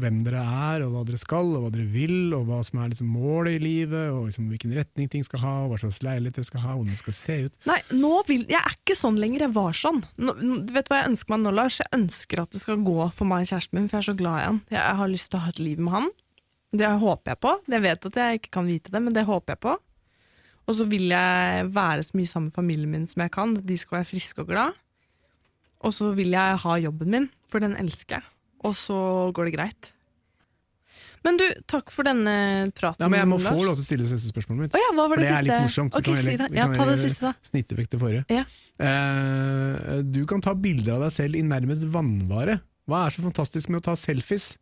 hvem 0.00 0.22
dere 0.24 0.40
er, 0.40 0.86
og 0.86 0.94
hva 0.94 1.02
dere 1.10 1.20
skal, 1.20 1.50
og 1.58 1.66
hva 1.66 1.72
dere 1.74 1.84
vil, 1.92 2.32
og 2.38 2.46
hva 2.48 2.62
som 2.64 2.80
er 2.80 2.94
liksom 2.94 3.10
målet 3.12 3.58
i 3.58 3.60
livet, 3.60 4.06
og 4.14 4.30
liksom 4.30 4.46
hvilken 4.48 4.72
retning 4.78 5.10
ting 5.12 5.26
skal 5.26 5.42
ha, 5.44 5.52
og 5.64 5.74
hva 5.74 5.80
slags 5.82 6.00
leilighet 6.06 6.40
dere 6.40 6.48
skal 6.48 6.64
ha, 6.64 6.76
hvordan 6.78 6.94
det 6.94 7.02
skal 7.02 7.18
se 7.18 7.36
ut. 7.44 7.58
Nei, 7.68 7.78
nå 7.98 8.14
vil, 8.30 8.46
jeg 8.48 8.62
er 8.62 8.78
ikke 8.78 8.96
sånn 8.96 9.20
lenger. 9.20 9.44
Jeg 9.44 9.54
var 9.58 9.76
sånn. 9.76 10.00
Nå, 10.16 10.36
vet 10.72 10.88
du 10.88 10.94
hva 10.94 11.02
jeg 11.02 11.10
ønsker 11.12 11.34
meg 11.34 11.44
nå, 11.44 11.52
Lars? 11.58 11.82
Jeg 11.84 11.92
ønsker 11.98 12.42
at 12.46 12.56
det 12.56 12.62
skal 12.64 12.80
gå 12.86 12.96
for 13.12 13.28
meg 13.28 13.44
og 13.44 13.52
kjæresten 13.52 13.76
min, 13.76 13.92
for 13.92 13.98
jeg 13.98 14.06
er 14.06 14.08
så 14.08 14.16
glad 14.22 14.40
i 14.40 14.46
han. 14.46 14.62
Jeg 14.72 14.96
har 15.02 15.12
lyst 15.12 15.28
til 15.28 15.40
å 15.40 15.44
ha 15.44 15.52
et 15.52 15.60
liv 15.60 15.84
med 15.84 15.98
han. 15.98 16.08
Det 16.78 16.88
håper 17.00 17.32
jeg 17.32 17.40
på. 17.44 17.52
Jeg 17.72 17.84
vet 17.84 18.08
at 18.10 18.18
jeg 18.20 18.40
ikke 18.40 18.54
kan 18.58 18.66
vite 18.68 18.92
det, 18.92 19.04
men 19.04 19.14
det 19.16 19.28
håper 19.28 19.54
jeg 19.54 19.62
på. 19.64 19.76
Og 20.68 20.76
så 20.76 20.84
vil 20.88 21.08
jeg 21.10 21.68
være 21.72 22.04
så 22.04 22.18
mye 22.18 22.28
sammen 22.28 22.50
med 22.50 22.58
familien 22.58 22.92
min 22.92 23.06
som 23.08 23.24
jeg 23.24 23.32
kan. 23.34 23.54
De 23.56 23.76
skal 23.80 24.02
være 24.02 24.10
friske 24.10 24.44
og 24.44 24.50
glad. 24.50 24.76
Og 25.80 25.94
så 25.94 26.10
vil 26.16 26.34
jeg 26.34 26.58
ha 26.64 26.74
jobben 26.82 27.14
min, 27.14 27.30
for 27.48 27.64
den 27.64 27.76
elsker 27.80 28.18
jeg. 28.18 28.28
Og 28.66 28.74
så 28.76 28.98
går 29.34 29.48
det 29.48 29.54
greit. 29.54 29.92
Men 31.26 31.38
du, 31.38 31.44
takk 31.70 31.90
for 31.92 32.06
denne 32.06 32.34
praten. 32.76 33.02
Ja, 33.02 33.08
men 33.10 33.20
Jeg 33.20 33.30
må 33.30 33.38
Lars. 33.40 33.50
få 33.50 33.64
lov 33.66 33.78
til 33.78 33.84
å 33.84 33.88
stille 33.88 34.06
siste 34.10 34.30
spørsmålet 34.30 34.66
mitt. 34.66 34.76
Oh, 34.76 34.82
ja, 34.82 34.92
hva 34.94 35.08
var 35.10 35.18
det, 35.18 35.24
for 35.24 35.24
det 35.24 35.30
siste? 35.30 35.40
er 35.40 35.48
litt 35.48 35.66
morsomt. 35.66 35.98
Okay, 35.98 36.22
si 36.22 36.36
det. 36.38 36.48
Ja, 36.54 36.68
ta 36.70 36.86
det 36.88 36.98
siste 37.00 37.26
da. 37.26 37.32
Snitte 37.48 37.78
vekk 37.78 37.90
det 37.94 38.00
forrige. 38.02 38.22
Ja. 38.32 38.44
Uh, 38.78 39.98
du 40.06 40.20
kan 40.30 40.44
ta 40.44 40.54
bilder 40.54 40.98
av 40.98 41.06
deg 41.08 41.14
selv 41.16 41.38
i 41.38 41.42
nærmest 41.46 41.88
vannvare. 41.94 42.60
Hva 42.88 43.04
er 43.06 43.14
så 43.14 43.24
fantastisk 43.26 43.72
med 43.72 43.82
å 43.82 43.86
ta 43.90 43.96
selfies? 43.98 44.52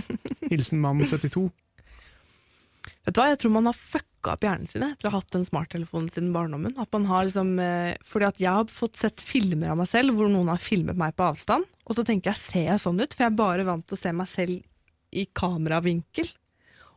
Hilsen 0.50 0.80
mann 0.82 1.04
72. 1.04 1.46
Vet 3.06 3.14
du 3.14 3.20
hva, 3.20 3.28
Jeg 3.30 3.38
tror 3.38 3.52
man 3.54 3.68
har 3.70 3.76
fucka 3.78 4.32
opp 4.34 4.42
hjernen 4.42 4.66
sin 4.66 4.82
etter 4.82 5.06
å 5.06 5.12
ha 5.14 5.20
hatt 5.20 5.34
den 5.34 5.46
smarttelefonen 5.46 6.08
siden 6.10 6.32
barndommen. 6.34 6.74
At 6.82 6.90
man 6.94 7.06
har 7.06 7.28
liksom, 7.28 7.52
eh, 7.62 7.94
fordi 8.02 8.26
at 8.26 8.40
jeg 8.42 8.50
har 8.50 8.72
fått 8.72 8.98
sett 8.98 9.22
filmer 9.22 9.70
av 9.70 9.78
meg 9.78 9.86
selv 9.86 10.16
hvor 10.16 10.26
noen 10.32 10.50
har 10.50 10.58
filmet 10.58 10.98
meg 10.98 11.14
på 11.14 11.28
avstand. 11.28 11.68
Og 11.86 11.94
så 11.94 12.02
tenker 12.02 12.32
jeg, 12.32 12.42
ser 12.42 12.66
jeg 12.72 12.82
sånn 12.82 12.98
ut? 12.98 13.14
For 13.14 13.22
jeg 13.22 13.30
er 13.30 13.38
bare 13.38 13.68
vant 13.68 13.86
til 13.86 13.94
å 13.94 14.00
se 14.00 14.10
meg 14.10 14.26
selv 14.26 14.58
i 15.14 15.24
kameravinkel. 15.30 16.32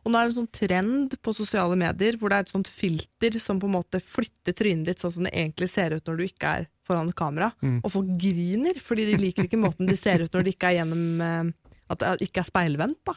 Og 0.00 0.10
nå 0.10 0.18
er 0.18 0.26
det 0.26 0.32
en 0.32 0.38
sånn 0.40 0.52
trend 0.56 1.16
på 1.22 1.36
sosiale 1.36 1.76
medier 1.78 2.16
hvor 2.18 2.32
det 2.32 2.40
er 2.40 2.46
et 2.46 2.52
sånt 2.52 2.68
filter 2.72 3.36
som 3.38 3.60
på 3.60 3.68
en 3.68 3.76
måte 3.76 4.00
flytter 4.02 4.56
trynet 4.56 4.88
ditt 4.88 5.02
sånn 5.02 5.12
som 5.12 5.26
det 5.28 5.34
egentlig 5.36 5.68
ser 5.70 5.94
ut 5.94 6.06
når 6.08 6.18
du 6.18 6.26
ikke 6.26 6.54
er 6.58 6.68
foran 6.88 7.12
kamera. 7.14 7.52
Mm. 7.62 7.82
Og 7.84 7.92
folk 7.92 8.12
griner 8.18 8.80
fordi 8.82 9.10
de 9.12 9.18
liker 9.20 9.46
ikke 9.46 9.60
måten 9.60 9.86
de 9.86 9.98
ser 10.00 10.24
ut 10.24 10.32
når 10.32 10.46
de 10.48 10.54
ikke 10.56 10.72
er 10.72 10.80
gjennom 10.80 11.22
eh, 11.22 11.74
at 11.92 12.02
det 12.02 12.30
ikke 12.30 12.42
er 12.42 12.50
speilvendt. 12.50 13.02
da. 13.06 13.14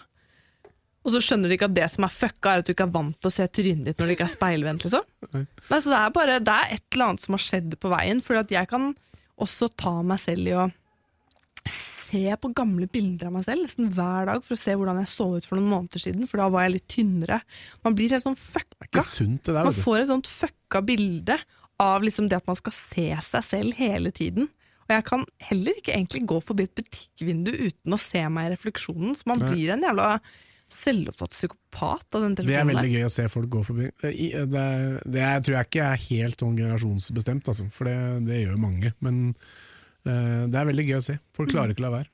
Og 1.04 1.12
så 1.12 1.20
skjønner 1.24 1.52
de 1.52 1.58
ikke 1.58 1.68
at 1.68 1.76
det 1.76 1.90
som 1.92 2.06
er 2.08 2.14
fucka, 2.16 2.52
er 2.54 2.62
at 2.64 2.68
du 2.68 2.72
ikke 2.72 2.86
er 2.88 2.94
vant 2.94 3.18
til 3.20 3.28
å 3.28 3.34
se 3.36 3.48
trynet 3.52 3.90
ditt 3.90 4.00
når 4.00 4.08
det 4.10 4.16
ikke 4.18 4.28
er 4.30 4.36
speilvendt. 4.38 4.86
liksom. 4.88 5.10
Nei, 5.34 5.80
så 5.84 5.92
det 5.92 6.00
er 6.00 6.14
bare 6.16 6.38
det 6.40 6.54
er 6.54 6.78
et 6.78 6.86
eller 6.96 7.12
annet 7.12 7.26
som 7.26 7.36
har 7.36 7.44
skjedd 7.44 7.76
på 7.82 7.92
veien. 7.92 8.24
For 8.24 8.40
jeg 8.40 8.70
kan 8.72 8.94
også 9.44 9.68
ta 9.76 9.98
meg 10.06 10.22
selv 10.24 10.48
i 10.48 10.56
å 10.56 10.70
se 12.14 12.24
på 12.38 12.52
gamle 12.54 12.88
bilder 12.94 13.30
av 13.30 13.36
meg 13.38 13.46
selv 13.48 13.66
nesten 13.66 13.90
hver 13.96 14.28
dag 14.30 14.44
for 14.46 14.56
å 14.56 14.60
se 14.60 14.76
hvordan 14.78 15.00
jeg 15.02 15.10
så 15.10 15.28
ut 15.34 15.48
for 15.50 15.58
noen 15.58 15.72
måneder 15.72 16.04
siden, 16.04 16.28
for 16.30 16.42
da 16.42 16.50
var 16.54 16.68
jeg 16.68 16.76
litt 16.76 16.90
tynnere. 16.94 17.40
Man 17.86 17.96
blir 17.98 18.14
helt 18.14 18.26
sånn 18.26 18.38
fucka. 18.40 18.76
Det 18.78 18.86
er 18.86 18.92
ikke 18.92 19.06
sunt, 19.08 19.40
det 19.48 19.56
der, 19.56 19.68
man 19.70 19.80
får 19.86 20.02
et 20.04 20.12
sånt 20.12 20.30
fucka 20.30 20.84
bilde 20.86 21.40
av 21.84 22.06
liksom 22.06 22.30
det 22.30 22.38
at 22.38 22.48
man 22.48 22.60
skal 22.60 22.76
se 22.78 23.08
seg 23.28 23.48
selv 23.48 23.80
hele 23.80 24.14
tiden. 24.16 24.52
Og 24.84 24.94
jeg 24.94 25.06
kan 25.08 25.26
heller 25.50 25.80
ikke 25.80 25.96
egentlig 25.96 26.26
gå 26.30 26.40
forbi 26.44 26.68
et 26.68 26.76
butikkvindu 26.78 27.52
uten 27.56 27.96
å 27.96 28.02
se 28.02 28.22
meg 28.30 28.50
i 28.50 28.54
refleksjonen, 28.54 29.16
så 29.18 29.32
man 29.32 29.42
blir 29.42 29.74
en 29.74 29.86
jævla 29.88 30.10
selvopptatt 30.74 31.36
psykopat 31.36 32.18
av 32.18 32.26
den 32.26 32.36
telefonen. 32.38 32.52
Det 32.52 32.60
er 32.60 32.70
veldig 32.70 32.92
gøy 32.98 33.08
å 33.08 33.14
se 33.14 33.28
folk 33.32 33.50
gå 33.54 33.64
forbi. 33.68 33.88
Det, 34.02 34.66
det 35.16 35.30
tror 35.46 35.58
jeg 35.58 35.70
ikke 35.70 35.88
er 35.88 36.04
helt 36.10 36.44
sånn 36.44 36.60
generasjonsbestemt, 36.60 37.50
altså, 37.54 37.70
for 37.74 37.90
det, 37.90 37.98
det, 38.28 38.44
gjør 38.44 38.60
mange. 38.62 38.94
Men 39.06 39.24
uh, 40.08 40.44
det 40.52 40.60
er 40.60 40.70
veldig 40.70 40.88
gøy 40.90 41.00
å 41.00 41.08
se. 41.08 41.18
Folk 41.38 41.54
klarer 41.54 41.74
ikke 41.74 41.86
å 41.86 41.88
la 41.88 41.98
være. 42.00 42.12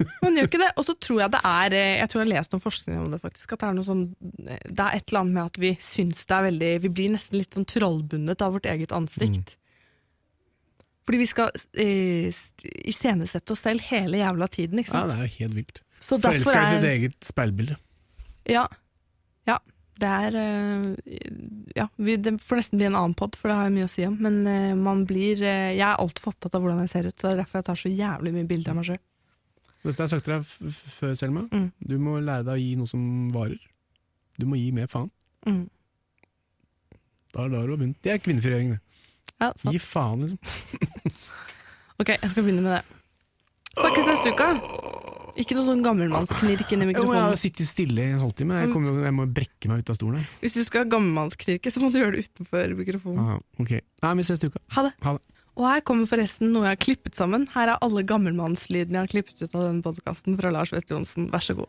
Man 0.24 0.36
gjør 0.36 0.48
ikke 0.48 0.62
det. 0.62 0.70
Og 0.80 0.86
så 0.86 0.96
tror 0.96 1.22
jeg 1.22 1.32
det 1.34 1.40
er 1.44 1.74
eh, 1.76 1.94
Jeg 1.98 2.08
tror 2.10 2.22
jeg 2.22 2.26
har 2.26 2.32
lest 2.32 2.54
noen 2.54 2.62
forskning 2.64 3.00
om 3.02 3.08
det, 3.12 3.20
faktisk. 3.20 3.52
At 3.52 3.62
det 3.62 3.68
er 3.68 3.74
noe 3.76 3.84
sånn 3.88 4.04
Det 4.16 4.84
er 4.84 4.96
et 4.96 5.10
eller 5.10 5.20
annet 5.20 5.34
med 5.36 5.42
at 5.44 5.58
vi 5.60 5.72
syns 5.84 6.22
det 6.24 6.36
er 6.36 6.46
veldig 6.48 6.70
Vi 6.86 6.92
blir 7.00 7.12
nesten 7.12 7.36
litt 7.40 7.56
sånn 7.56 7.68
trollbundet 7.68 8.44
av 8.46 8.56
vårt 8.56 8.68
eget 8.70 8.94
ansikt. 8.96 9.52
Mm. 9.52 9.58
Fordi 11.10 11.20
vi 11.20 11.28
skal 11.28 11.62
eh, 11.82 12.40
iscenesette 12.86 13.54
oss 13.54 13.64
selv 13.64 13.82
hele 13.88 14.20
jævla 14.20 14.46
tiden, 14.52 14.80
ikke 14.80 14.92
sant? 14.92 15.10
Ja, 15.10 15.18
det 15.18 15.26
er 15.26 15.38
helt 15.40 15.56
vilt. 15.58 15.80
Forelska 16.00 16.62
i 16.62 16.70
sitt 16.74 16.86
eget 16.88 17.18
speilbilde. 17.24 17.76
Ja. 18.48 18.64
ja. 19.48 19.58
Det 20.00 20.08
er 20.08 20.36
eh, 20.40 20.86
Ja, 21.76 21.86
vi, 22.00 22.16
det 22.16 22.38
får 22.42 22.60
nesten 22.60 22.80
bli 22.80 22.88
en 22.88 22.96
annen 22.98 23.14
pod, 23.18 23.36
for 23.38 23.50
det 23.50 23.58
har 23.58 23.68
jeg 23.68 23.76
mye 23.76 23.88
å 23.88 23.92
si 23.92 24.06
om. 24.08 24.16
Men 24.24 24.40
eh, 24.48 24.72
man 24.78 25.04
blir 25.08 25.42
eh, 25.44 25.74
Jeg 25.76 25.86
er 25.86 26.00
altfor 26.00 26.32
opptatt 26.34 26.56
av 26.56 26.64
hvordan 26.64 26.82
jeg 26.86 26.92
ser 26.94 27.10
ut, 27.10 27.16
så 27.16 27.28
det 27.28 27.32
er 27.34 27.42
derfor 27.44 27.60
jeg 27.60 27.68
tar 27.68 27.82
så 27.82 27.92
jævlig 27.92 28.34
mye 28.36 28.48
bilder 28.48 28.72
av 28.72 28.80
meg 28.80 28.88
sjøl. 28.90 29.02
Dette 29.80 29.96
har 29.96 30.08
jeg 30.08 30.12
sagt 30.12 30.26
til 30.28 30.34
deg 30.36 30.78
før, 30.98 31.12
Selma. 31.16 31.44
Mm. 31.52 31.68
Du 31.88 31.96
må 32.02 32.18
lære 32.20 32.44
deg 32.48 32.56
å 32.56 32.60
gi 32.60 32.72
noe 32.76 32.90
som 32.90 33.04
varer. 33.32 33.60
Du 34.40 34.48
må 34.48 34.58
gi 34.60 34.72
mer 34.76 34.88
faen. 34.92 35.08
Mm. 35.48 35.62
Da, 37.30 37.46
da 37.46 37.60
har 37.60 37.68
du 37.68 37.76
begynt. 37.76 38.00
Det 38.04 38.12
er 38.12 38.20
kvinnefrigjøring, 38.20 38.74
det. 38.74 38.80
Ja, 39.40 39.52
sant. 39.54 39.72
Gi 39.72 39.80
faen, 39.80 40.26
liksom. 40.26 40.40
Ok, 42.00 42.14
jeg 42.14 42.30
skal 42.32 42.44
begynne 42.46 42.62
med 42.64 42.78
det. 42.78 42.82
Snakkes 43.74 44.06
neste 44.08 44.30
uke. 44.32 44.46
Ikke 45.40 45.56
noe 45.56 45.64
sånn 45.64 45.80
gammelmannsknirk 45.84 46.68
inni 46.74 46.84
Jo, 46.84 46.90
jeg 46.90 46.94
mikrofonen. 46.94 47.38
sittet 47.40 47.66
stille 47.68 48.04
i 48.04 48.12
en 48.12 48.20
halvtime. 48.20 48.58
Jeg, 48.60 48.72
kommer, 48.74 48.92
jo- 48.92 49.04
jeg 49.06 49.14
må 49.16 49.26
brekke 49.32 49.68
meg 49.72 49.80
ut 49.84 49.90
av 49.90 49.96
stolen. 49.96 50.26
Hvis 50.42 50.54
du 50.58 50.62
skal 50.66 50.84
ha 50.84 50.90
gammelmannsknirke, 50.92 51.72
så 51.72 51.80
må 51.80 51.90
du 51.94 51.98
gjøre 52.02 52.16
det 52.18 52.26
utenfor 52.28 52.74
mikrofonen. 52.76 53.20
Ah, 53.24 53.38
ok. 53.62 53.72
Nei, 54.04 54.14
vi 54.20 54.22
ses 54.28 54.38
til 54.42 54.50
uka. 54.52 54.60
Ha 54.76 54.82
det. 54.88 54.92
Ha 55.06 55.16
det. 55.16 55.22
Og 55.60 55.66
her 55.66 55.80
kommer 55.84 56.06
forresten 56.08 56.52
noe 56.54 56.62
jeg 56.68 56.76
har 56.76 56.82
klippet 56.84 57.14
sammen. 57.18 57.48
Her 57.54 57.72
er 57.74 57.78
alle 57.82 58.04
gammelmannslydene 58.06 59.00
jeg 59.00 59.04
har 59.08 59.12
klippet 59.14 59.42
ut 59.42 59.54
av 59.58 59.66
denne 59.66 59.82
podkasten 59.84 60.36
fra 60.38 60.52
Lars 60.54 60.72
West 60.72 60.88
Johnsen. 60.92 61.30
Vær 61.32 61.42
så 61.44 61.56
god. 61.58 61.68